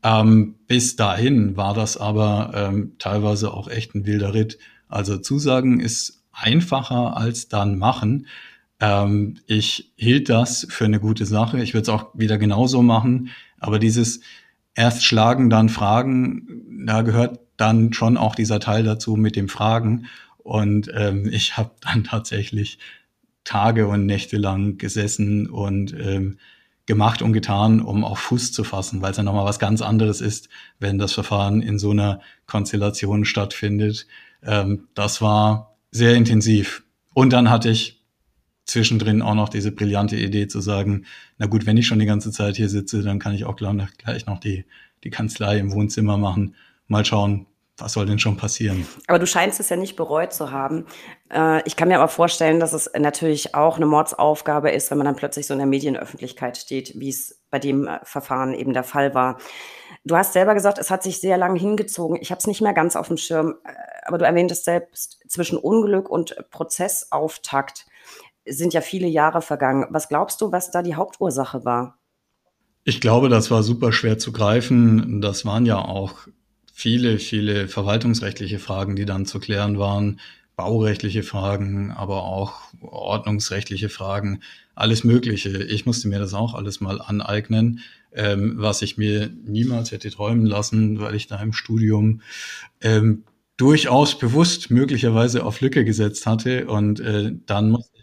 [0.06, 4.56] Ähm, bis dahin war das aber ähm, teilweise auch echt ein wilder Ritt.
[4.88, 8.28] Also Zusagen ist einfacher als dann machen.
[8.78, 11.60] Ähm, ich hielt das für eine gute Sache.
[11.60, 13.30] Ich würde es auch wieder genauso machen.
[13.58, 14.20] Aber dieses
[14.76, 20.06] erst schlagen, dann fragen, da gehört dann schon auch dieser Teil dazu mit dem Fragen.
[20.38, 22.78] Und ähm, ich habe dann tatsächlich
[23.42, 26.38] Tage und Nächte lang gesessen und ähm,
[26.86, 30.20] gemacht und getan, um auch Fuß zu fassen, weil es ja nochmal was ganz anderes
[30.20, 34.06] ist, wenn das Verfahren in so einer Konstellation stattfindet.
[34.42, 36.84] Ähm, das war sehr intensiv.
[37.12, 38.04] Und dann hatte ich
[38.66, 41.06] zwischendrin auch noch diese brillante Idee zu sagen,
[41.38, 44.26] na gut, wenn ich schon die ganze Zeit hier sitze, dann kann ich auch gleich
[44.26, 44.64] noch die,
[45.04, 46.54] die Kanzlei im Wohnzimmer machen.
[46.88, 47.46] Mal schauen,
[47.78, 48.86] was soll denn schon passieren?
[49.06, 50.86] Aber du scheinst es ja nicht bereut zu haben.
[51.30, 55.04] Äh, ich kann mir aber vorstellen, dass es natürlich auch eine Mordsaufgabe ist, wenn man
[55.04, 58.84] dann plötzlich so in der Medienöffentlichkeit steht, wie es bei dem äh, Verfahren eben der
[58.84, 59.38] Fall war.
[60.04, 62.16] Du hast selber gesagt, es hat sich sehr lange hingezogen.
[62.20, 63.72] Ich habe es nicht mehr ganz auf dem Schirm, äh,
[64.06, 67.84] aber du erwähntest selbst, zwischen Unglück und Prozessauftakt
[68.46, 69.86] sind ja viele Jahre vergangen.
[69.90, 71.98] Was glaubst du, was da die Hauptursache war?
[72.84, 75.20] Ich glaube, das war super schwer zu greifen.
[75.20, 76.28] Das waren ja auch
[76.78, 80.20] viele, viele verwaltungsrechtliche Fragen, die dann zu klären waren,
[80.56, 84.40] baurechtliche Fragen, aber auch ordnungsrechtliche Fragen,
[84.74, 85.62] alles Mögliche.
[85.62, 87.80] Ich musste mir das auch alles mal aneignen,
[88.12, 92.20] ähm, was ich mir niemals hätte träumen lassen, weil ich da im Studium
[92.82, 93.24] ähm,
[93.56, 97.95] durchaus bewusst möglicherweise auf Lücke gesetzt hatte und äh, dann musste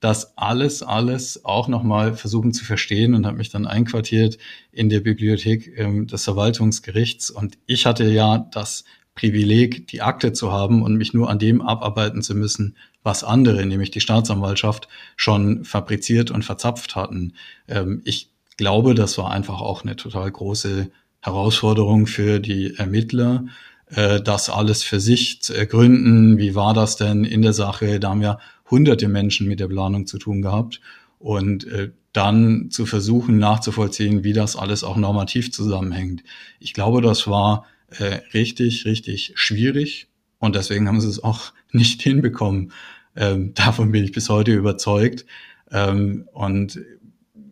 [0.00, 4.38] das alles, alles auch nochmal versuchen zu verstehen und habe mich dann einquartiert
[4.72, 7.30] in der Bibliothek ähm, des Verwaltungsgerichts.
[7.30, 11.62] Und ich hatte ja das Privileg, die Akte zu haben und mich nur an dem
[11.62, 17.32] abarbeiten zu müssen, was andere, nämlich die Staatsanwaltschaft, schon fabriziert und verzapft hatten.
[17.66, 23.46] Ähm, ich glaube, das war einfach auch eine total große Herausforderung für die Ermittler,
[23.86, 26.38] äh, das alles für sich zu ergründen.
[26.38, 27.98] Wie war das denn in der Sache?
[28.00, 28.38] Da haben ja
[28.70, 30.80] hunderte Menschen mit der Planung zu tun gehabt.
[31.18, 36.22] Und äh, dann zu versuchen nachzuvollziehen, wie das alles auch normativ zusammenhängt.
[36.60, 40.08] Ich glaube, das war äh, richtig, richtig schwierig.
[40.38, 42.72] Und deswegen haben sie es auch nicht hinbekommen.
[43.14, 45.26] Ähm, davon bin ich bis heute überzeugt.
[45.70, 46.80] Ähm, und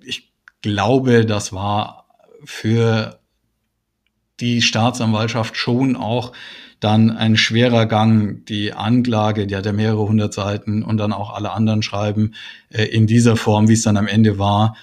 [0.03, 2.07] ich glaube, das war
[2.45, 3.21] für
[4.41, 6.33] die Staatsanwaltschaft schon auch
[6.85, 11.35] dann ein schwerer Gang, die Anklage, die hat ja mehrere hundert Seiten und dann auch
[11.35, 12.35] alle anderen Schreiben
[12.69, 14.77] äh, in dieser Form, wie es dann am Ende war,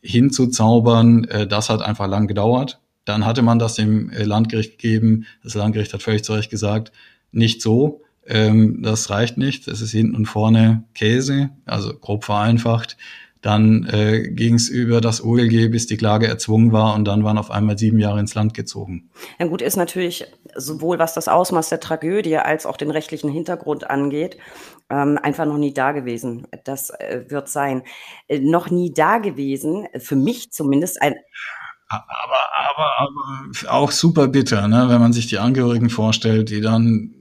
[0.00, 1.24] hinzuzaubern.
[1.24, 2.80] Äh, das hat einfach lang gedauert.
[3.04, 5.26] Dann hatte man das dem äh, Landgericht gegeben.
[5.42, 6.90] Das Landgericht hat völlig zu Recht gesagt,
[7.32, 8.00] nicht so.
[8.26, 9.68] Ähm, das reicht nicht.
[9.68, 12.96] Das ist hinten und vorne Käse, also grob vereinfacht.
[13.42, 17.38] Dann äh, ging es über das OLG, bis die Klage erzwungen war und dann waren
[17.38, 19.10] auf einmal sieben Jahre ins Land gezogen.
[19.40, 20.24] Ja gut, ist natürlich
[20.56, 24.36] sowohl was das Ausmaß der Tragödie als auch den rechtlichen Hintergrund angeht,
[24.90, 26.46] ähm, einfach noch nie da gewesen.
[26.64, 27.82] Das äh, wird sein.
[28.28, 31.14] Äh, noch nie da gewesen, für mich zumindest ein
[31.88, 32.38] aber,
[32.70, 34.86] aber, aber auch super bitter, ne?
[34.88, 37.14] wenn man sich die Angehörigen vorstellt, die dann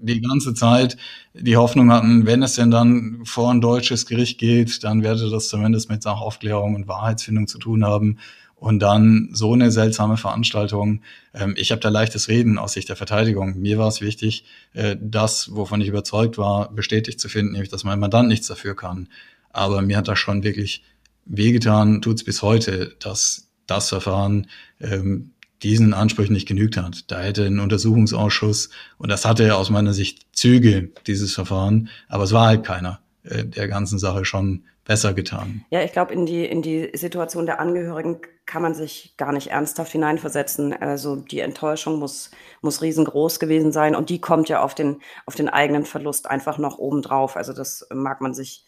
[0.00, 0.96] die ganze Zeit
[1.34, 5.48] die Hoffnung hatten, wenn es denn dann vor ein deutsches Gericht geht, dann werde das
[5.48, 8.18] zumindest mit Sachaufklärung und Wahrheitsfindung zu tun haben.
[8.58, 11.02] Und dann so eine seltsame Veranstaltung.
[11.34, 13.58] Ähm, ich habe da leichtes Reden aus Sicht der Verteidigung.
[13.58, 17.84] Mir war es wichtig, äh, das, wovon ich überzeugt war, bestätigt zu finden, nämlich dass
[17.84, 19.08] mein Mandant nichts dafür kann.
[19.50, 20.82] Aber mir hat das schon wirklich
[21.26, 24.48] wehgetan, tut es bis heute, dass das Verfahren
[24.80, 27.10] ähm, diesen Ansprüchen nicht genügt hat.
[27.10, 32.32] Da hätte ein Untersuchungsausschuss, und das hatte aus meiner Sicht Züge, dieses Verfahren, aber es
[32.32, 35.64] war halt keiner äh, der ganzen Sache schon besser getan.
[35.70, 39.48] Ja, ich glaube, in die, in die Situation der Angehörigen kann man sich gar nicht
[39.48, 40.72] ernsthaft hineinversetzen.
[40.72, 42.30] Also die Enttäuschung muss,
[42.62, 46.56] muss riesengroß gewesen sein und die kommt ja auf den, auf den eigenen Verlust einfach
[46.58, 47.36] noch obendrauf.
[47.36, 48.64] Also das mag man sich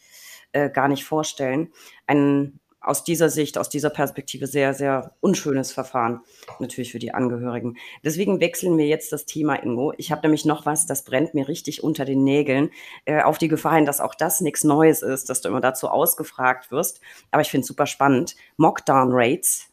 [0.52, 1.72] äh, gar nicht vorstellen.
[2.06, 2.58] Ein
[2.88, 6.20] aus dieser Sicht, aus dieser Perspektive sehr, sehr unschönes Verfahren
[6.59, 7.77] natürlich für die Angehörigen.
[8.03, 9.92] Deswegen wechseln wir jetzt das Thema, Ingo.
[9.98, 12.70] Ich habe nämlich noch was, das brennt mir richtig unter den Nägeln,
[13.05, 15.88] äh, auf die Gefahr hin, dass auch das nichts Neues ist, dass du immer dazu
[15.88, 17.01] ausgefragt wirst.
[17.31, 18.37] Aber ich finde es super spannend.
[18.57, 19.68] Mockdown Rates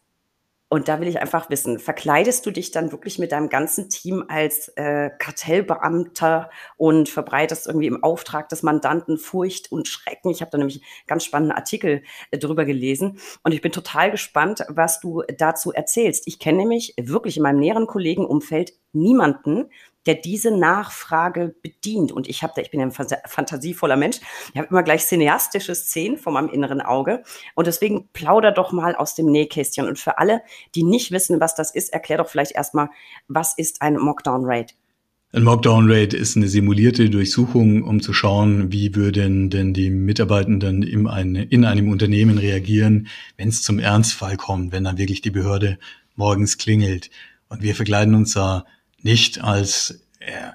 [0.75, 4.25] und da will ich einfach wissen, verkleidest du dich dann wirklich mit deinem ganzen Team
[4.27, 10.31] als äh, Kartellbeamter und verbreitest irgendwie im Auftrag des Mandanten Furcht und Schrecken?
[10.31, 14.65] Ich habe da nämlich ganz spannende Artikel äh, drüber gelesen und ich bin total gespannt,
[14.67, 16.27] was du dazu erzählst.
[16.27, 19.69] Ich kenne nämlich wirklich in meinem näheren Kollegenumfeld niemanden,
[20.05, 22.11] der diese Nachfrage bedient.
[22.11, 24.17] Und ich habe da, ich bin ein fantasievoller Mensch,
[24.53, 27.23] ich habe immer gleich cineastische Szenen vor meinem inneren Auge.
[27.55, 29.87] Und deswegen plauder doch mal aus dem Nähkästchen.
[29.87, 30.41] Und für alle,
[30.75, 32.89] die nicht wissen, was das ist, erklär doch vielleicht erstmal,
[33.27, 34.75] was ist ein Mockdown-Raid?
[35.35, 41.07] Ein Mockdown-Raid ist eine simulierte Durchsuchung, um zu schauen, wie würden denn die Mitarbeitenden in,
[41.07, 45.77] eine, in einem Unternehmen reagieren, wenn es zum Ernstfall kommt, wenn dann wirklich die Behörde
[46.15, 47.09] morgens klingelt.
[47.49, 48.65] Und wir verkleiden uns da
[49.05, 50.01] nicht als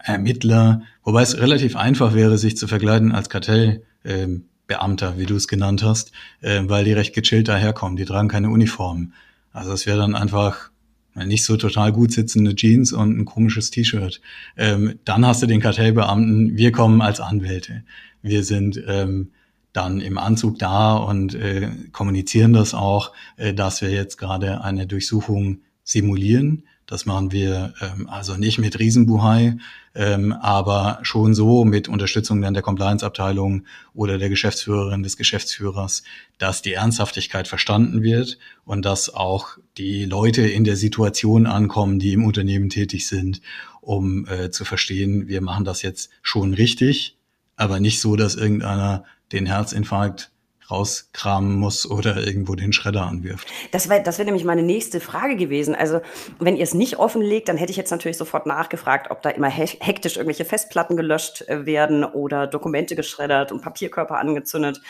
[0.02, 5.84] Ermittler, wobei es relativ einfach wäre, sich zu verkleiden als Kartellbeamter, wie du es genannt
[5.84, 6.10] hast,
[6.40, 9.12] äh, weil die recht gechillt daherkommen, die tragen keine Uniform.
[9.52, 10.70] Also es wäre dann einfach
[11.14, 14.20] nicht so total gut sitzende Jeans und ein komisches T-Shirt.
[14.56, 17.84] Ähm, dann hast du den Kartellbeamten, wir kommen als Anwälte.
[18.22, 19.30] Wir sind ähm,
[19.72, 24.88] dann im Anzug da und äh, kommunizieren das auch, äh, dass wir jetzt gerade eine
[24.88, 26.64] Durchsuchung simulieren.
[26.90, 29.56] Das machen wir ähm, also nicht mit Riesenbuhai,
[29.94, 36.02] ähm, aber schon so mit Unterstützung dann der Compliance-Abteilung oder der Geschäftsführerin des Geschäftsführers,
[36.38, 42.12] dass die Ernsthaftigkeit verstanden wird und dass auch die Leute in der Situation ankommen, die
[42.12, 43.40] im Unternehmen tätig sind,
[43.80, 47.16] um äh, zu verstehen, wir machen das jetzt schon richtig,
[47.54, 50.32] aber nicht so, dass irgendeiner den Herzinfarkt
[50.70, 53.48] rauskramen muss oder irgendwo den Schredder anwirft.
[53.72, 55.74] Das wäre das wär nämlich meine nächste Frage gewesen.
[55.74, 56.00] Also
[56.38, 59.48] wenn ihr es nicht offenlegt, dann hätte ich jetzt natürlich sofort nachgefragt, ob da immer
[59.48, 64.80] hektisch irgendwelche Festplatten gelöscht äh, werden oder Dokumente geschreddert und Papierkörper angezündet.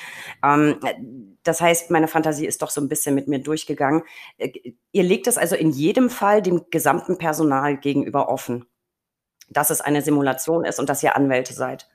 [0.45, 0.77] Ähm,
[1.43, 4.03] das heißt, meine Fantasie ist doch so ein bisschen mit mir durchgegangen.
[4.39, 8.67] Äh, ihr legt es also in jedem Fall dem gesamten Personal gegenüber offen,
[9.49, 11.90] dass es eine Simulation ist und dass ihr Anwälte seid.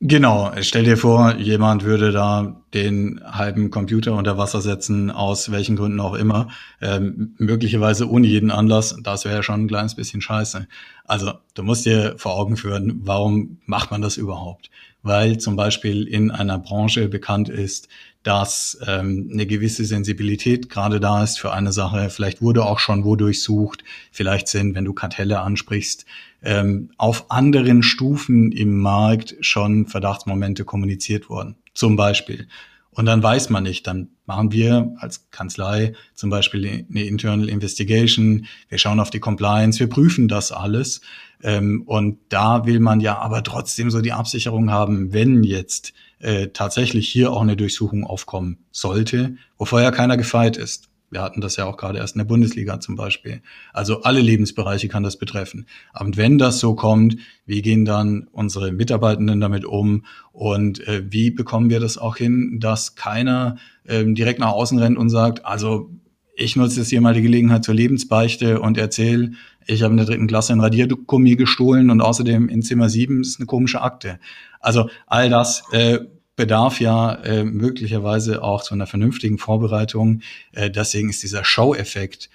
[0.00, 5.74] Genau, stell dir vor, jemand würde da den halben Computer unter Wasser setzen, aus welchen
[5.74, 6.48] Gründen auch immer,
[6.80, 10.68] ähm, möglicherweise ohne jeden Anlass, das wäre schon ein kleines bisschen scheiße.
[11.04, 14.70] Also du musst dir vor Augen führen, warum macht man das überhaupt?
[15.02, 17.88] Weil zum Beispiel in einer Branche bekannt ist,
[18.22, 22.10] dass ähm, eine gewisse Sensibilität gerade da ist für eine Sache.
[22.10, 23.82] Vielleicht wurde auch schon wo durchsucht.
[24.12, 26.04] Vielleicht sind, wenn du Kartelle ansprichst,
[26.42, 31.56] ähm, auf anderen Stufen im Markt schon Verdachtsmomente kommuniziert worden.
[31.74, 32.48] Zum Beispiel.
[32.90, 38.46] Und dann weiß man nicht, dann machen wir als Kanzlei zum Beispiel eine Internal Investigation,
[38.68, 41.00] wir schauen auf die Compliance, wir prüfen das alles.
[41.42, 46.48] Ähm, und da will man ja aber trotzdem so die Absicherung haben, wenn jetzt äh,
[46.48, 50.88] tatsächlich hier auch eine Durchsuchung aufkommen sollte, wo vorher keiner gefeit ist.
[51.10, 53.40] Wir hatten das ja auch gerade erst in der Bundesliga zum Beispiel.
[53.72, 55.66] Also alle Lebensbereiche kann das betreffen.
[55.98, 57.16] Und wenn das so kommt,
[57.46, 62.58] wie gehen dann unsere Mitarbeitenden damit um und äh, wie bekommen wir das auch hin,
[62.60, 65.90] dass keiner ähm, direkt nach außen rennt und sagt, also
[66.34, 69.32] ich nutze jetzt hier mal die Gelegenheit zur Lebensbeichte und erzähle,
[69.66, 73.40] ich habe in der dritten Klasse ein Radiergummi gestohlen und außerdem in Zimmer sieben ist
[73.40, 74.20] eine komische Akte.
[74.60, 75.98] Also all das äh,
[76.38, 80.20] bedarf ja äh, möglicherweise auch zu einer vernünftigen Vorbereitung.
[80.52, 82.30] Äh, deswegen ist dieser Show-Effekt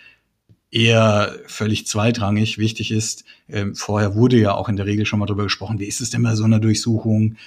[0.71, 2.57] eher völlig zweitrangig.
[2.57, 5.85] Wichtig ist, äh, vorher wurde ja auch in der Regel schon mal darüber gesprochen, wie
[5.85, 7.37] ist es denn bei so einer Durchsuchung,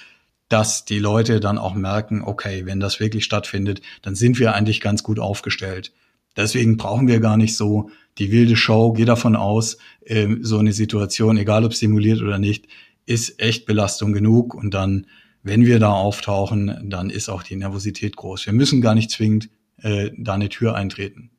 [0.49, 4.81] dass die Leute dann auch merken, okay, wenn das wirklich stattfindet, dann sind wir eigentlich
[4.81, 5.91] ganz gut aufgestellt.
[6.35, 8.93] Deswegen brauchen wir gar nicht so die wilde Show.
[8.93, 12.65] Geh davon aus, äh, so eine Situation, egal ob simuliert oder nicht,
[13.05, 15.05] ist echt Belastung genug und dann
[15.47, 18.45] wenn wir da auftauchen, dann ist auch die Nervosität groß.
[18.45, 19.49] Wir müssen gar nicht zwingend
[19.81, 21.31] äh, da eine Tür eintreten.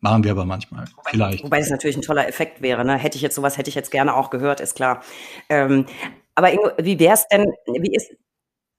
[0.00, 0.84] Machen wir aber manchmal.
[0.96, 1.44] Wobei, Vielleicht.
[1.44, 2.84] Wobei es natürlich ein toller Effekt wäre.
[2.84, 2.96] Ne?
[2.96, 5.02] Hätte ich jetzt sowas, hätte ich jetzt gerne auch gehört, ist klar.
[5.48, 5.86] Ähm,
[6.34, 8.10] aber Ingo, wie wäre es denn, wie ist,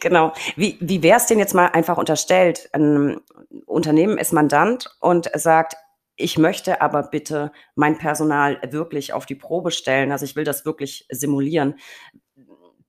[0.00, 2.68] genau, wie, wie wäre es denn jetzt mal einfach unterstellt?
[2.72, 3.20] Ein
[3.64, 5.76] Unternehmen ist Mandant und sagt,
[6.16, 10.12] ich möchte aber bitte mein Personal wirklich auf die Probe stellen.
[10.12, 11.76] Also ich will das wirklich simulieren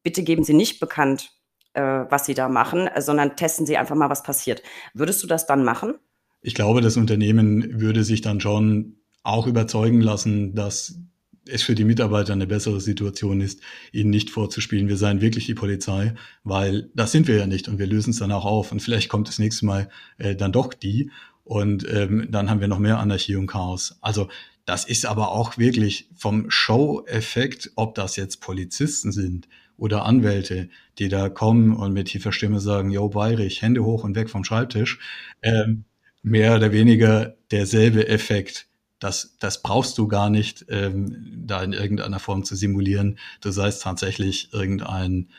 [0.06, 1.32] bitte geben Sie nicht bekannt,
[1.74, 4.62] äh, was Sie da machen, sondern testen Sie einfach mal, was passiert.
[4.94, 5.96] Würdest du das dann machen?
[6.42, 11.00] Ich glaube, das Unternehmen würde sich dann schon auch überzeugen lassen, dass
[11.48, 15.54] es für die Mitarbeiter eine bessere Situation ist, ihnen nicht vorzuspielen, wir seien wirklich die
[15.56, 16.14] Polizei,
[16.44, 19.10] weil das sind wir ja nicht und wir lösen es dann auch auf und vielleicht
[19.10, 21.12] kommt das nächste Mal äh, dann doch die
[21.44, 23.98] und ähm, dann haben wir noch mehr Anarchie und Chaos.
[24.02, 24.28] Also
[24.66, 31.10] das ist aber auch wirklich vom Show-Effekt, ob das jetzt Polizisten sind, oder Anwälte, die
[31.10, 35.00] da kommen und mit tiefer Stimme sagen, yo, Bayrich, Hände hoch und weg vom Schreibtisch,
[35.42, 35.86] ähm,
[36.24, 38.68] mehr oder weniger derselbe Effekt.
[39.00, 43.20] Das, das brauchst du gar nicht, ähm, da in irgendeiner Form zu simulieren.
[43.42, 45.30] Du seist tatsächlich irgendein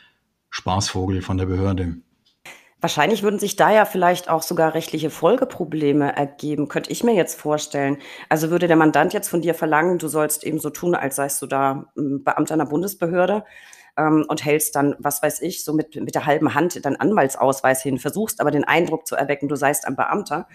[0.51, 1.97] Spaßvogel von der Behörde.
[2.81, 7.41] Wahrscheinlich würden sich da ja vielleicht auch sogar rechtliche Folgeprobleme ergeben, könnte ich mir jetzt
[7.41, 7.97] vorstellen.
[8.29, 11.41] Also würde der Mandant jetzt von dir verlangen, du sollst eben so tun, als seist
[11.41, 13.45] du da hm, Beamter einer Bundesbehörde
[13.97, 17.83] ähm, und hältst dann, was weiß ich, so mit, mit der halben Hand deinen Anwaltsausweis
[17.83, 20.49] hin, versuchst aber den Eindruck zu erwecken, du seist ein Beamter.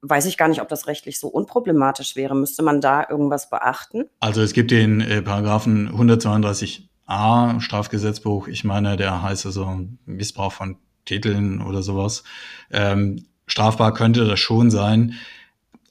[0.00, 2.34] Weiß ich gar nicht, ob das rechtlich so unproblematisch wäre.
[2.34, 4.04] Müsste man da irgendwas beachten?
[4.18, 8.48] Also es gibt den äh, Paragraphen 132a Strafgesetzbuch.
[8.48, 12.24] Ich meine, der heißt also Missbrauch von Titeln oder sowas.
[12.70, 15.14] Ähm, strafbar könnte das schon sein.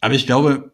[0.02, 0.71] Aber ich glaube,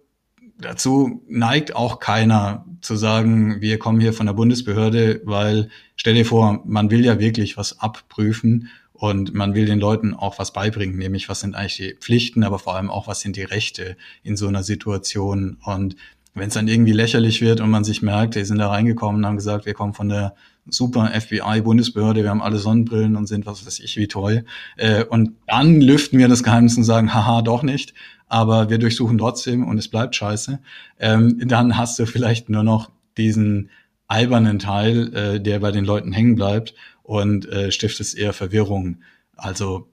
[0.59, 6.25] dazu neigt auch keiner zu sagen, wir kommen hier von der Bundesbehörde, weil stell dir
[6.25, 10.97] vor, man will ja wirklich was abprüfen und man will den Leuten auch was beibringen,
[10.97, 14.35] nämlich was sind eigentlich die Pflichten, aber vor allem auch was sind die Rechte in
[14.37, 15.57] so einer Situation.
[15.63, 15.95] Und
[16.33, 19.25] wenn es dann irgendwie lächerlich wird und man sich merkt, die sind da reingekommen und
[19.25, 20.33] haben gesagt, wir kommen von der
[20.69, 24.45] super FBI-Bundesbehörde, wir haben alle Sonnenbrillen und sind was weiß ich wie toll.
[24.75, 27.93] Äh, und dann lüften wir das Geheimnis und sagen, haha, doch nicht
[28.27, 30.59] aber wir durchsuchen trotzdem und es bleibt scheiße,
[30.99, 33.69] ähm, dann hast du vielleicht nur noch diesen
[34.07, 38.97] albernen Teil, äh, der bei den Leuten hängen bleibt und äh, stiftest eher Verwirrung.
[39.35, 39.89] Also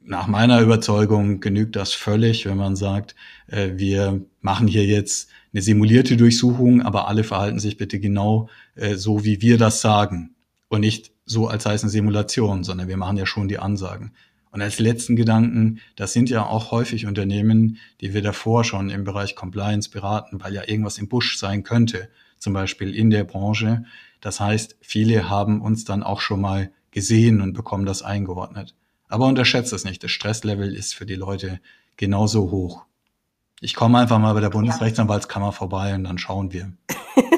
[0.00, 3.14] nach meiner Überzeugung genügt das völlig, wenn man sagt,
[3.46, 8.94] äh, wir machen hier jetzt eine simulierte Durchsuchung, aber alle verhalten sich bitte genau äh,
[8.94, 10.34] so, wie wir das sagen.
[10.68, 14.12] Und nicht so, als sei es eine Simulation, sondern wir machen ja schon die Ansagen.
[14.50, 19.04] Und als letzten Gedanken, das sind ja auch häufig Unternehmen, die wir davor schon im
[19.04, 23.84] Bereich Compliance beraten, weil ja irgendwas im Busch sein könnte, zum Beispiel in der Branche.
[24.20, 28.74] Das heißt, viele haben uns dann auch schon mal gesehen und bekommen das eingeordnet.
[29.08, 31.60] Aber unterschätzt es nicht, das Stresslevel ist für die Leute
[31.96, 32.84] genauso hoch.
[33.60, 36.72] Ich komme einfach mal bei der Bundesrechtsanwaltskammer vorbei und dann schauen wir.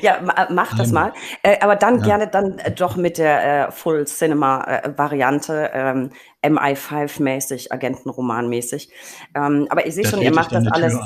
[0.00, 0.20] ja,
[0.50, 1.12] mach das mal.
[1.42, 2.04] Äh, aber dann ja.
[2.04, 6.10] gerne dann äh, doch mit der äh, Full Cinema äh, Variante, ähm,
[6.42, 8.90] MI5-mäßig, Agentenroman-mäßig.
[9.34, 10.98] Ähm, aber ich sehe schon, ihr macht das alles.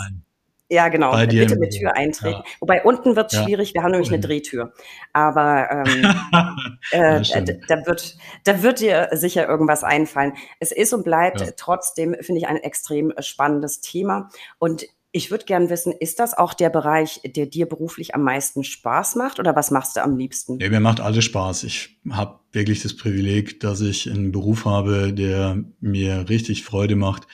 [0.70, 1.16] Ja, genau.
[1.26, 2.42] Bitte mit Tür eintreten.
[2.44, 2.52] Ja.
[2.60, 3.44] Wobei unten wird es ja.
[3.44, 4.74] schwierig, wir haben nämlich eine Drehtür.
[5.14, 6.14] Aber ähm,
[6.90, 7.22] äh,
[7.68, 10.34] da, wird, da wird dir sicher irgendwas einfallen.
[10.60, 14.28] Es ist und bleibt trotzdem, finde ich, ein extrem spannendes Thema.
[14.58, 14.84] Und
[15.18, 19.16] ich würde gern wissen, ist das auch der Bereich, der dir beruflich am meisten Spaß
[19.16, 20.60] macht oder was machst du am liebsten?
[20.60, 21.64] Ja, mir macht alles Spaß.
[21.64, 27.26] Ich habe wirklich das Privileg, dass ich einen Beruf habe, der mir richtig Freude macht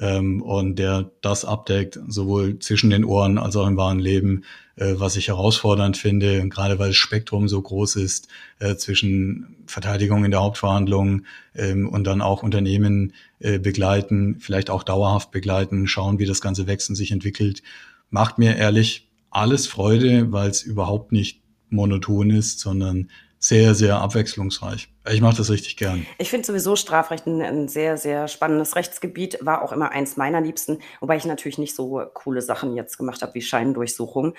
[0.00, 4.44] ähm, und der das abdeckt, sowohl zwischen den Ohren als auch im wahren Leben,
[4.76, 8.28] äh, was ich herausfordernd finde, gerade weil das Spektrum so groß ist
[8.58, 11.24] äh, zwischen Verteidigung in der Hauptverhandlung
[11.54, 16.66] ähm, und dann auch Unternehmen äh, begleiten, vielleicht auch dauerhaft begleiten, schauen, wie das Ganze
[16.66, 17.62] wächst und sich entwickelt.
[18.08, 23.10] Macht mir ehrlich alles Freude, weil es überhaupt nicht monoton ist, sondern
[23.40, 24.92] sehr, sehr abwechslungsreich.
[25.10, 26.06] Ich mache das richtig gern.
[26.18, 30.42] Ich finde sowieso Strafrecht ein, ein, sehr, sehr spannendes Rechtsgebiet, war auch immer eins meiner
[30.42, 34.34] Liebsten, wobei ich natürlich nicht so coole Sachen jetzt gemacht habe wie Scheindurchsuchung.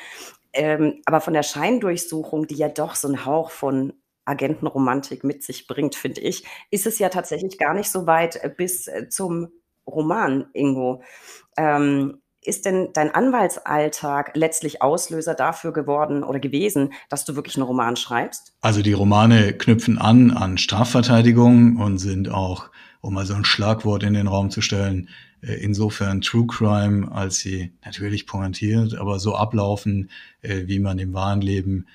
[0.54, 3.94] Ähm, aber von der Scheindurchsuchung, die ja doch so einen Hauch von
[4.26, 8.88] Agentenromantik mit sich bringt, finde ich, ist es ja tatsächlich gar nicht so weit bis
[8.88, 9.50] äh, zum
[9.88, 11.02] Roman, Ingo.
[11.58, 17.66] Ähm, ist denn dein Anwaltsalltag letztlich Auslöser dafür geworden oder gewesen, dass du wirklich einen
[17.66, 18.54] Roman schreibst?
[18.62, 22.70] Also die Romane knüpfen an an Strafverteidigung und sind auch,
[23.02, 25.10] um mal so ein Schlagwort in den Raum zu stellen,
[25.42, 30.10] äh, insofern True Crime, als sie natürlich pointiert, aber so ablaufen,
[30.42, 31.88] äh, wie man im wahren Leben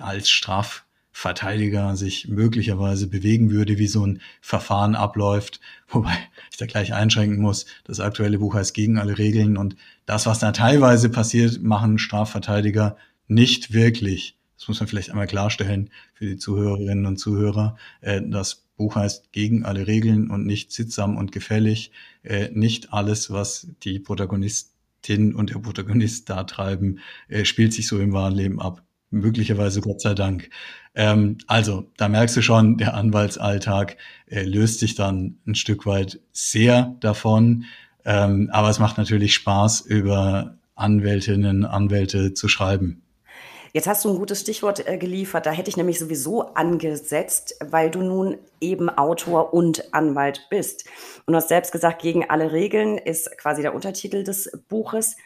[0.00, 0.84] als Straf
[1.16, 5.60] Verteidiger sich möglicherweise bewegen würde, wie so ein Verfahren abläuft.
[5.88, 6.12] Wobei
[6.50, 10.40] ich da gleich einschränken muss, das aktuelle Buch heißt gegen alle Regeln und das, was
[10.40, 12.96] da teilweise passiert, machen Strafverteidiger
[13.28, 14.36] nicht wirklich.
[14.58, 17.76] Das muss man vielleicht einmal klarstellen für die Zuhörerinnen und Zuhörer.
[18.00, 21.92] Äh, das Buch heißt gegen alle Regeln und nicht sittsam und gefällig.
[22.24, 26.98] Äh, nicht alles, was die Protagonistin und der Protagonist da treiben,
[27.28, 28.82] äh, spielt sich so im wahren Leben ab
[29.14, 30.50] möglicherweise Gott sei Dank.
[30.94, 33.96] Ähm, also, da merkst du schon, der Anwaltsalltag
[34.26, 37.64] äh, löst sich dann ein Stück weit sehr davon.
[38.04, 43.00] Ähm, aber es macht natürlich Spaß, über Anwältinnen, Anwälte zu schreiben.
[43.72, 45.46] Jetzt hast du ein gutes Stichwort äh, geliefert.
[45.46, 50.84] Da hätte ich nämlich sowieso angesetzt, weil du nun eben Autor und Anwalt bist.
[51.26, 55.16] Und du hast selbst gesagt, gegen alle Regeln ist quasi der Untertitel des Buches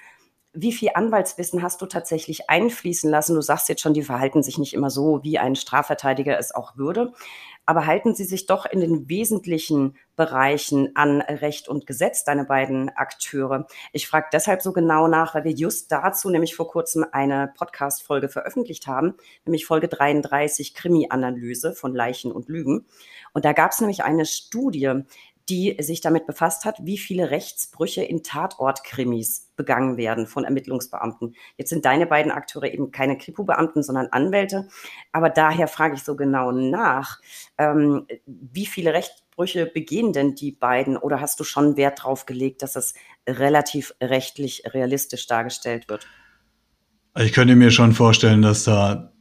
[0.53, 3.35] wie viel Anwaltswissen hast du tatsächlich einfließen lassen?
[3.35, 6.77] Du sagst jetzt schon, die verhalten sich nicht immer so, wie ein Strafverteidiger es auch
[6.77, 7.13] würde.
[7.69, 12.89] Aber halten sie sich doch in den wesentlichen Bereichen an Recht und Gesetz, deine beiden
[12.89, 13.67] Akteure?
[13.93, 18.31] Ich frage deshalb so genau nach, weil wir just dazu nämlich vor kurzem eine Podcast-Folge
[18.31, 22.87] veröffentlicht haben, nämlich Folge 33 Krimi-Analyse von Leichen und Lügen.
[23.35, 25.03] Und da gab es nämlich eine Studie,
[25.49, 31.35] die sich damit befasst hat, wie viele Rechtsbrüche in Tatortkrimis begangen werden von Ermittlungsbeamten.
[31.57, 34.69] Jetzt sind deine beiden Akteure eben keine Kripo-Beamten, sondern Anwälte.
[35.13, 37.21] Aber daher frage ich so genau nach,
[37.57, 40.97] ähm, wie viele Rechtsbrüche begehen denn die beiden?
[40.97, 42.95] Oder hast du schon Wert darauf gelegt, dass es
[43.29, 46.07] relativ rechtlich realistisch dargestellt wird?
[47.19, 49.13] Ich könnte mir schon vorstellen, dass da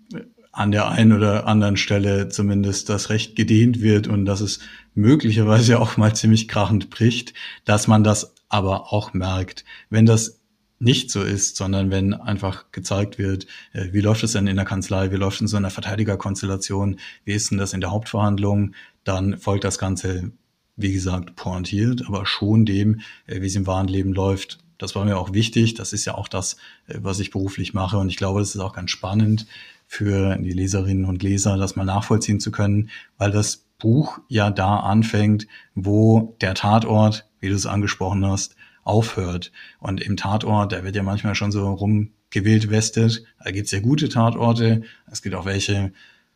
[0.52, 4.60] an der einen oder anderen Stelle zumindest das Recht gedehnt wird und dass es
[4.98, 7.34] möglicherweise auch mal ziemlich krachend bricht,
[7.66, 9.64] dass man das aber auch merkt.
[9.90, 10.40] Wenn das
[10.80, 14.66] nicht so ist, sondern wenn einfach gezeigt wird, äh, wie läuft es denn in der
[14.66, 18.74] Kanzlei, wie läuft es in so einer Verteidigerkonstellation, wie ist denn das in der Hauptverhandlung,
[19.04, 20.32] dann folgt das Ganze,
[20.76, 24.60] wie gesagt, pointiert, aber schon dem, äh, wie es im wahren Leben läuft.
[24.78, 25.74] Das war mir auch wichtig.
[25.74, 27.98] Das ist ja auch das, äh, was ich beruflich mache.
[27.98, 29.48] Und ich glaube, das ist auch ganz spannend,
[29.88, 34.78] für die Leserinnen und Leser, das mal nachvollziehen zu können, weil das Buch ja da
[34.78, 39.52] anfängt, wo der Tatort, wie du es angesprochen hast, aufhört.
[39.80, 43.24] Und im Tatort, da wird ja manchmal schon so rumgewählt westet.
[43.44, 44.84] Da gibt es ja gute Tatorte.
[45.12, 45.92] Es gibt auch welche,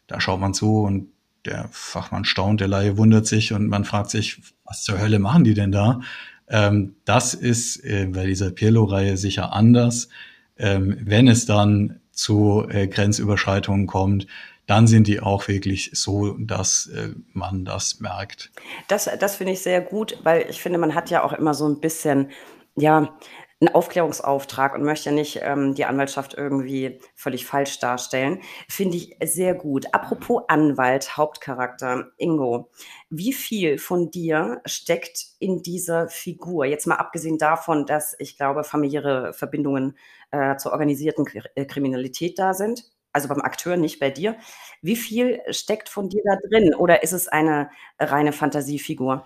[0.08, 1.08] da schaut man zu und
[1.46, 5.44] der Fachmann staunt, der Laie wundert sich und man fragt sich, was zur Hölle machen
[5.44, 6.02] die denn da?
[6.48, 10.10] Ähm, das ist äh, bei dieser Pirlo-Reihe sicher anders.
[10.58, 14.28] Ähm, wenn es dann zu äh, Grenzüberschreitungen kommt,
[14.68, 18.51] dann sind die auch wirklich so, dass äh, man das merkt.
[18.88, 21.68] Das, das finde ich sehr gut, weil ich finde, man hat ja auch immer so
[21.68, 22.32] ein bisschen,
[22.76, 23.18] ja,
[23.62, 28.41] einen Aufklärungsauftrag und möchte ja nicht ähm, die Anwaltschaft irgendwie völlig falsch darstellen.
[28.68, 29.93] Finde ich sehr gut.
[29.93, 32.72] Apropos Anwalt, Hauptcharakter, Ingo,
[33.12, 36.66] wie viel von dir steckt in dieser Figur?
[36.66, 39.95] Jetzt mal abgesehen davon, dass ich glaube, familiäre Verbindungen
[40.32, 42.86] äh, zur organisierten äh, Kriminalität da sind.
[43.14, 44.36] Also beim Akteur, nicht bei dir.
[44.82, 49.26] Wie viel steckt von dir da drin oder ist es eine reine Fantasiefigur?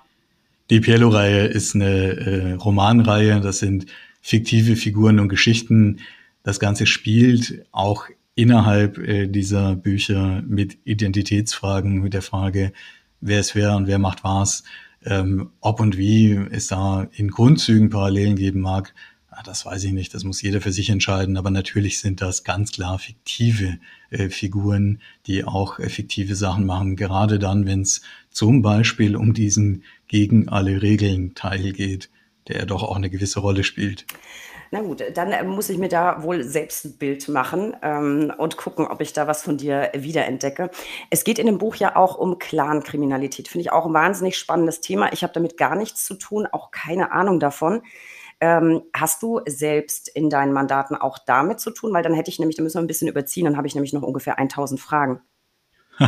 [0.70, 3.86] Die Piello-Reihe ist eine äh, Romanreihe, das sind
[4.22, 6.00] fiktive Figuren und Geschichten.
[6.42, 12.74] Das Ganze spielt auch innerhalb äh, dieser Bücher mit Identitätsfragen, mit der Frage,
[13.22, 14.64] wer ist wer und wer macht was,
[15.06, 18.94] ähm, ob und wie es da in Grundzügen Parallelen geben mag,
[19.44, 22.72] das weiß ich nicht, das muss jeder für sich entscheiden, aber natürlich sind das ganz
[22.72, 23.80] klar fiktive
[24.10, 29.34] äh, Figuren, die auch äh, fiktive Sachen machen, gerade dann, wenn es zum Beispiel um
[29.34, 32.10] diesen gegen alle Regeln Teil geht,
[32.48, 34.06] der doch auch eine gewisse Rolle spielt.
[34.72, 38.58] Na gut, dann äh, muss ich mir da wohl selbst ein Bild machen ähm, und
[38.58, 40.70] gucken, ob ich da was von dir wiederentdecke.
[41.10, 43.48] Es geht in dem Buch ja auch um Clankriminalität.
[43.48, 45.14] Finde ich auch ein wahnsinnig spannendes Thema.
[45.14, 47.84] Ich habe damit gar nichts zu tun, auch keine Ahnung davon.
[48.46, 51.92] Ähm, hast du selbst in deinen Mandaten auch damit zu tun?
[51.94, 53.92] Weil dann hätte ich nämlich, da müssen wir ein bisschen überziehen, dann habe ich nämlich
[53.92, 55.22] noch ungefähr 1000 Fragen.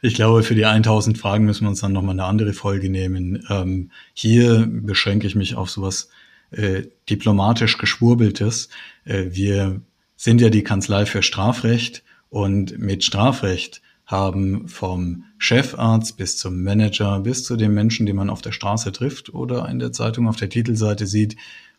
[0.00, 3.44] ich glaube, für die 1000 Fragen müssen wir uns dann nochmal eine andere Folge nehmen.
[3.50, 6.08] Ähm, hier beschränke ich mich auf sowas
[6.52, 8.70] äh, diplomatisch Geschwurbeltes.
[9.04, 9.82] Äh, wir
[10.16, 17.20] sind ja die Kanzlei für Strafrecht und mit Strafrecht haben vom Chefarzt bis zum Manager
[17.20, 20.36] bis zu den Menschen, die man auf der Straße trifft oder in der Zeitung auf
[20.36, 21.36] der Titelseite sieht,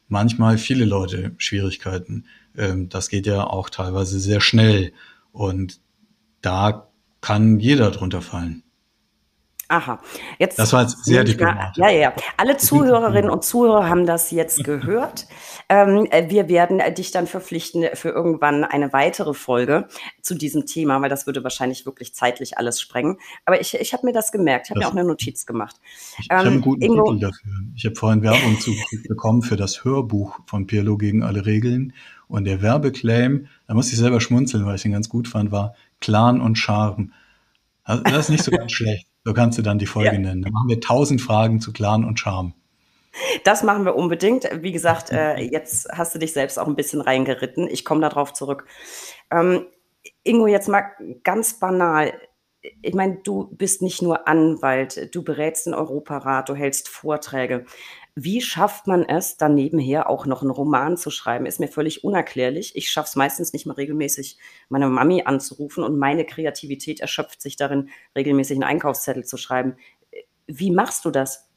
[0.07, 2.25] manchmal viele Leute Schwierigkeiten.
[2.57, 4.93] Ähm, das geht ja auch teilweise sehr schnell
[5.31, 5.81] und
[6.41, 6.89] da
[7.21, 8.63] kann jeder drunter fallen.
[9.69, 9.99] Aha.
[10.37, 11.77] Jetzt das war jetzt sehr diplomatisch.
[11.77, 12.13] Ja, ja, ja.
[12.37, 15.25] Alle Zuhörerinnen und Zuhörer haben das jetzt gehört.
[15.73, 19.87] Ähm, äh, wir werden dich dann verpflichten für irgendwann eine weitere Folge
[20.21, 23.17] zu diesem Thema, weil das würde wahrscheinlich wirklich zeitlich alles sprengen.
[23.45, 24.67] Aber ich, ich habe mir das gemerkt.
[24.67, 25.77] Ich habe mir auch eine Notiz gemacht.
[26.19, 27.51] Ich, ähm, ich habe einen guten Ingo, Titel dafür.
[27.75, 28.57] Ich habe vorhin Werbung
[29.07, 31.93] bekommen für das Hörbuch von Pirlo gegen alle Regeln.
[32.27, 35.73] Und der Werbeclaim, da muss ich selber schmunzeln, weil ich den ganz gut fand, war
[36.01, 37.13] Clan und Charme.
[37.83, 39.07] Also, das ist nicht so ganz schlecht.
[39.25, 40.19] So kannst du dann die Folge ja.
[40.19, 40.43] nennen.
[40.43, 42.53] Dann machen wir tausend Fragen zu Clan und Charme.
[43.43, 44.49] Das machen wir unbedingt.
[44.61, 47.67] Wie gesagt, äh, jetzt hast du dich selbst auch ein bisschen reingeritten.
[47.67, 48.65] Ich komme darauf zurück.
[49.31, 49.67] Ähm,
[50.23, 50.91] Ingo, jetzt mal
[51.23, 52.13] ganz banal.
[52.81, 57.65] Ich meine, du bist nicht nur Anwalt, du berätst den Europarat, du hältst Vorträge.
[58.15, 61.45] Wie schafft man es, dann nebenher auch noch einen Roman zu schreiben?
[61.45, 62.75] Ist mir völlig unerklärlich.
[62.75, 64.37] Ich schaffe es meistens nicht mal regelmäßig,
[64.69, 69.75] meine Mami anzurufen und meine Kreativität erschöpft sich darin, regelmäßig einen Einkaufszettel zu schreiben.
[70.47, 71.49] Wie machst du das?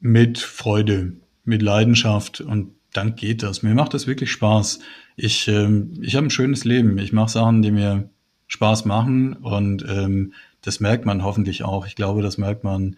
[0.00, 1.12] Mit Freude,
[1.44, 3.62] mit Leidenschaft und dann geht das.
[3.62, 4.80] Mir macht das wirklich Spaß.
[5.16, 6.98] Ich, ähm, ich habe ein schönes Leben.
[6.98, 8.08] Ich mache Sachen, die mir
[8.48, 10.32] Spaß machen und ähm,
[10.62, 11.86] das merkt man hoffentlich auch.
[11.86, 12.96] Ich glaube, das merkt man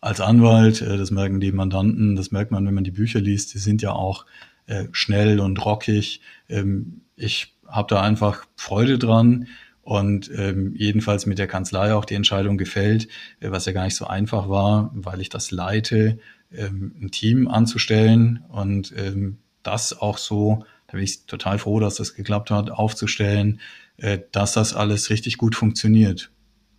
[0.00, 3.54] als Anwalt, äh, das merken die Mandanten, das merkt man, wenn man die Bücher liest,
[3.54, 4.26] die sind ja auch
[4.66, 6.20] äh, schnell und rockig.
[6.48, 9.46] Ähm, ich habe da einfach Freude dran
[9.82, 13.08] und ähm, jedenfalls mit der Kanzlei auch die Entscheidung gefällt,
[13.40, 16.18] äh, was ja gar nicht so einfach war, weil ich das leite,
[16.52, 21.96] ähm, ein Team anzustellen und ähm, das auch so, da bin ich total froh, dass
[21.96, 23.60] das geklappt hat, aufzustellen,
[23.96, 26.30] äh, dass das alles richtig gut funktioniert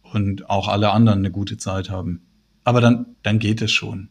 [0.02, 2.22] und auch alle anderen eine gute Zeit haben.
[2.64, 4.10] Aber dann, dann geht es schon.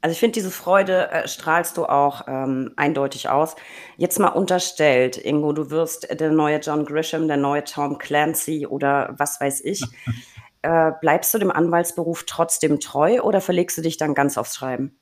[0.00, 3.56] Also ich finde, diese Freude äh, strahlst du auch ähm, eindeutig aus.
[3.96, 9.14] Jetzt mal unterstellt, Ingo, du wirst der neue John Grisham, der neue Tom Clancy oder
[9.16, 9.82] was weiß ich.
[10.62, 14.96] äh, bleibst du dem Anwaltsberuf trotzdem treu oder verlegst du dich dann ganz aufs Schreiben?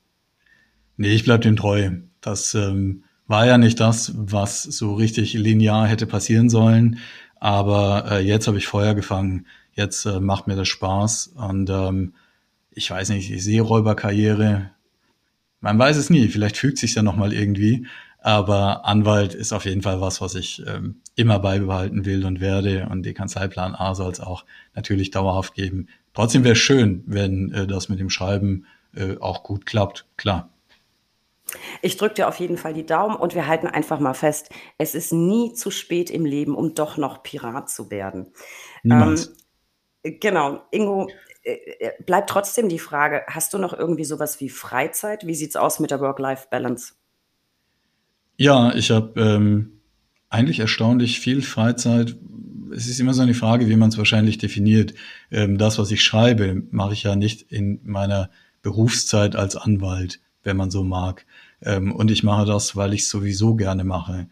[0.97, 1.91] Nee, ich bleib dem treu.
[2.21, 6.99] Das ähm, war ja nicht das, was so richtig linear hätte passieren sollen.
[7.39, 9.45] Aber äh, jetzt habe ich Feuer gefangen.
[9.73, 12.13] Jetzt äh, macht mir das Spaß und ähm,
[12.71, 14.71] ich weiß nicht, die Seeräuberkarriere,
[15.65, 17.87] man weiß es nie, vielleicht fügt sich ja nochmal irgendwie,
[18.19, 22.87] aber Anwalt ist auf jeden Fall was, was ich ähm, immer beibehalten will und werde
[22.91, 24.45] und die Kanzleiplan A soll es auch
[24.75, 25.87] natürlich dauerhaft geben.
[26.13, 30.49] Trotzdem wäre es schön, wenn äh, das mit dem Schreiben äh, auch gut klappt, klar.
[31.81, 34.93] Ich drücke dir auf jeden Fall die Daumen und wir halten einfach mal fest, es
[34.93, 38.27] ist nie zu spät im Leben, um doch noch Pirat zu werden.
[38.83, 39.17] Ähm,
[40.03, 41.07] genau, Ingo,
[42.05, 45.27] bleibt trotzdem die Frage, hast du noch irgendwie sowas wie Freizeit?
[45.27, 46.93] Wie sieht es aus mit der Work-Life-Balance?
[48.37, 49.79] Ja, ich habe ähm,
[50.29, 52.17] eigentlich erstaunlich viel Freizeit.
[52.75, 54.93] Es ist immer so eine Frage, wie man es wahrscheinlich definiert.
[55.31, 58.29] Ähm, das, was ich schreibe, mache ich ja nicht in meiner
[58.61, 61.25] Berufszeit als Anwalt, wenn man so mag.
[61.61, 64.27] Ähm, und ich mache das, weil ich es sowieso gerne mache.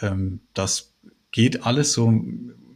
[0.00, 0.94] Ähm, das
[1.30, 2.12] geht alles so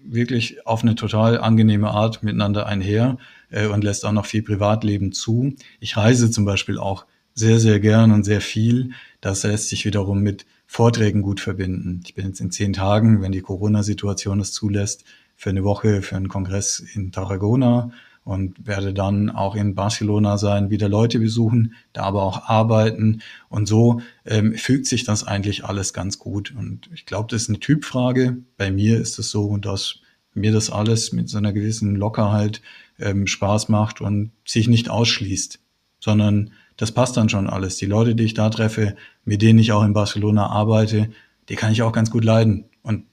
[0.04, 3.18] wirklich auf eine total angenehme Art miteinander einher
[3.50, 5.54] äh, und lässt auch noch viel Privatleben zu.
[5.80, 8.90] Ich reise zum Beispiel auch sehr, sehr gern und sehr viel.
[9.20, 12.00] Das lässt sich wiederum mit Vorträgen gut verbinden.
[12.04, 15.04] Ich bin jetzt in zehn Tagen, wenn die Corona-Situation es zulässt,
[15.36, 17.92] für eine Woche für einen Kongress in Tarragona
[18.24, 23.22] und werde dann auch in Barcelona sein, wieder Leute besuchen, da aber auch arbeiten.
[23.48, 26.52] Und so ähm, fügt sich das eigentlich alles ganz gut.
[26.54, 28.36] Und ich glaube, das ist eine Typfrage.
[28.58, 30.00] Bei mir ist es so, dass
[30.34, 32.60] mir das alles mit so einer gewissen Lockerheit
[32.98, 35.60] ähm, Spaß macht und sich nicht ausschließt,
[36.00, 37.76] sondern das passt dann schon alles.
[37.76, 41.10] Die Leute, die ich da treffe, mit denen ich auch in Barcelona arbeite,
[41.48, 42.66] die kann ich auch ganz gut leiden.
[42.82, 43.04] Und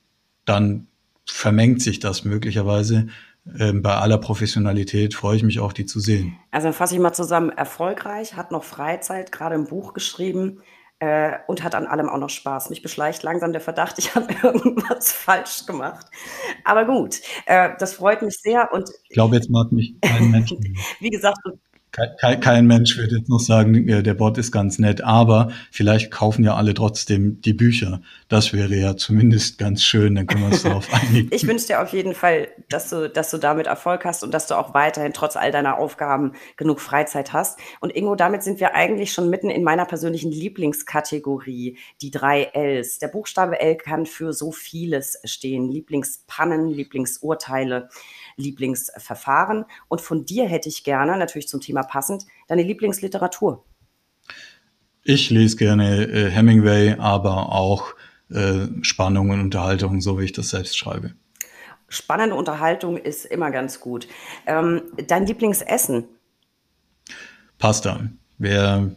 [0.45, 0.87] dann
[1.25, 3.07] vermengt sich das möglicherweise
[3.59, 6.37] ähm, bei aller Professionalität freue ich mich auch, die zu sehen.
[6.51, 10.61] Also fasse ich mal zusammen, erfolgreich, hat noch Freizeit, gerade ein Buch geschrieben
[11.05, 12.71] äh, und hat an allem auch noch Spaß.
[12.71, 16.07] Mich beschleicht langsam der Verdacht, ich habe irgendwas falsch gemacht.
[16.63, 18.73] Aber gut, äh, das freut mich sehr.
[18.73, 20.51] Und ich glaube, jetzt mag mich kein Mensch.
[20.99, 21.37] Wie gesagt,
[22.19, 26.43] kein, kein Mensch wird jetzt noch sagen, der Bot ist ganz nett, aber vielleicht kaufen
[26.43, 28.01] ja alle trotzdem die Bücher.
[28.27, 31.29] Das wäre ja zumindest ganz schön, dann können wir uns darauf einigen.
[31.31, 34.47] Ich wünsche dir auf jeden Fall, dass du, dass du damit Erfolg hast und dass
[34.47, 37.59] du auch weiterhin trotz all deiner Aufgaben genug Freizeit hast.
[37.79, 42.99] Und Ingo, damit sind wir eigentlich schon mitten in meiner persönlichen Lieblingskategorie, die drei Ls.
[42.99, 45.71] Der Buchstabe L kann für so vieles stehen.
[45.71, 47.89] Lieblingspannen, Lieblingsurteile.
[48.37, 49.65] Lieblingsverfahren.
[49.87, 53.63] Und von dir hätte ich gerne, natürlich zum Thema passend, deine Lieblingsliteratur.
[55.03, 57.93] Ich lese gerne äh, Hemingway, aber auch
[58.31, 61.13] äh, Spannung und Unterhaltung, so wie ich das selbst schreibe.
[61.87, 64.07] Spannende Unterhaltung ist immer ganz gut.
[64.47, 66.05] Ähm, dein Lieblingsessen?
[67.59, 68.09] Pasta.
[68.37, 68.95] Wer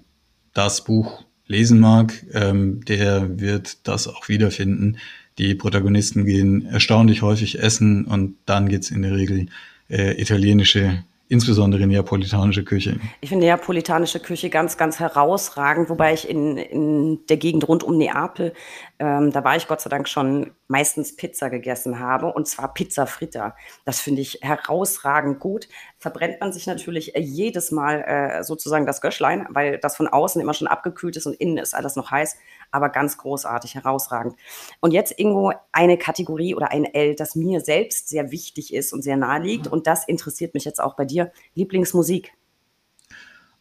[0.54, 4.98] das Buch lesen mag, ähm, der wird das auch wiederfinden.
[5.38, 9.46] Die Protagonisten gehen erstaunlich häufig essen und dann geht's in der Regel
[9.88, 12.98] äh, italienische insbesondere neapolitanische Küche.
[13.20, 17.98] Ich finde neapolitanische Küche ganz, ganz herausragend, wobei ich in, in der Gegend rund um
[17.98, 18.54] Neapel,
[18.98, 23.06] ähm, da war ich Gott sei Dank schon meistens Pizza gegessen habe und zwar Pizza
[23.06, 23.54] Fritta.
[23.84, 25.68] Das finde ich herausragend gut.
[25.98, 30.40] Verbrennt man sich natürlich äh, jedes Mal äh, sozusagen das Göschlein, weil das von außen
[30.40, 32.36] immer schon abgekühlt ist und innen ist alles noch heiß,
[32.70, 34.34] aber ganz großartig, herausragend.
[34.80, 39.02] Und jetzt, Ingo, eine Kategorie oder ein L, das mir selbst sehr wichtig ist und
[39.02, 41.32] sehr nahe liegt und das interessiert mich jetzt auch bei dir dir?
[41.54, 42.32] Lieblingsmusik?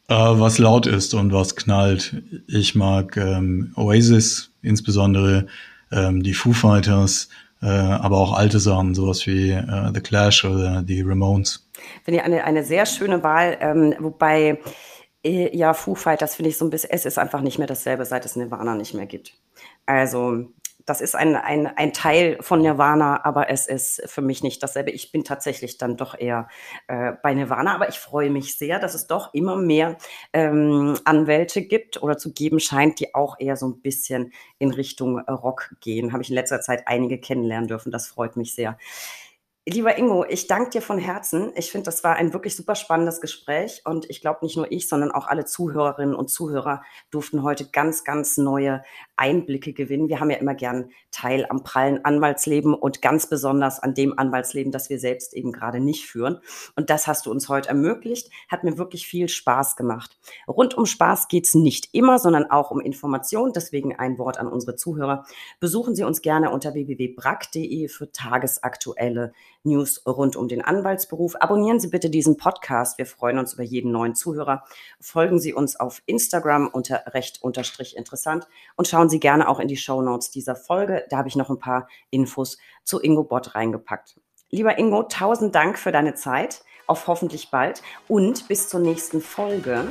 [0.10, 2.22] Äh, was laut ist und was knallt.
[2.48, 5.48] Ich mag ähm, Oasis, insbesondere
[5.92, 7.30] ähm, die Foo Fighters,
[7.62, 11.68] äh, aber auch alte Sachen, sowas wie äh, The Clash oder die Ramones.
[12.04, 14.60] Finde ich eine, eine sehr schöne Wahl, ähm, wobei
[15.24, 18.06] äh, ja, Foo Fighters finde ich so ein bisschen, es ist einfach nicht mehr dasselbe,
[18.06, 19.34] seit es Nirvana nicht mehr gibt.
[19.86, 20.48] Also
[20.88, 24.90] das ist ein, ein, ein Teil von Nirvana, aber es ist für mich nicht dasselbe.
[24.92, 26.48] Ich bin tatsächlich dann doch eher
[26.88, 29.98] äh, bei Nirvana, aber ich freue mich sehr, dass es doch immer mehr
[30.32, 35.20] ähm, Anwälte gibt oder zu geben scheint, die auch eher so ein bisschen in Richtung
[35.20, 36.14] Rock gehen.
[36.14, 37.92] Habe ich in letzter Zeit einige kennenlernen dürfen.
[37.92, 38.78] Das freut mich sehr.
[39.70, 41.52] Lieber Ingo, ich danke dir von Herzen.
[41.56, 44.88] Ich finde, das war ein wirklich super spannendes Gespräch und ich glaube, nicht nur ich,
[44.88, 48.82] sondern auch alle Zuhörerinnen und Zuhörer durften heute ganz, ganz neue
[49.18, 50.08] Einblicke gewinnen.
[50.08, 54.72] Wir haben ja immer gern Teil am prallen Anwaltsleben und ganz besonders an dem Anwaltsleben,
[54.72, 56.40] das wir selbst eben gerade nicht führen.
[56.78, 58.32] Und das hast du uns heute ermöglicht.
[58.48, 60.18] Hat mir wirklich viel Spaß gemacht.
[60.48, 63.52] Rund um Spaß geht's nicht immer, sondern auch um Information.
[63.52, 65.26] Deswegen ein Wort an unsere Zuhörer.
[65.60, 69.34] Besuchen Sie uns gerne unter www.brack.de für tagesaktuelle
[69.64, 71.36] News rund um den Anwaltsberuf.
[71.40, 72.98] Abonnieren Sie bitte diesen Podcast.
[72.98, 74.64] Wir freuen uns über jeden neuen Zuhörer.
[75.00, 79.68] Folgen Sie uns auf Instagram unter recht unterstrich interessant und schauen Sie gerne auch in
[79.68, 81.06] die Show Notes dieser Folge.
[81.10, 84.20] Da habe ich noch ein paar Infos zu Ingo Bott reingepackt.
[84.50, 86.64] Lieber Ingo, tausend Dank für deine Zeit.
[86.86, 89.90] Auf hoffentlich bald und bis zur nächsten Folge,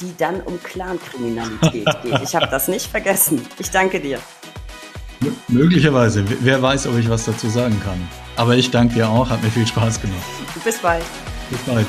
[0.00, 2.22] die dann um Clankriminalität geht.
[2.22, 3.46] Ich habe das nicht vergessen.
[3.58, 4.18] Ich danke dir.
[5.22, 6.24] M möglicherweise.
[6.40, 8.00] Wer weiß, ob ich was dazu sagen kann.
[8.36, 10.16] Aber ich danke dir auch, hat mir viel Spaß gemacht.
[10.64, 11.04] Bis bald.
[11.50, 11.86] Bis bald.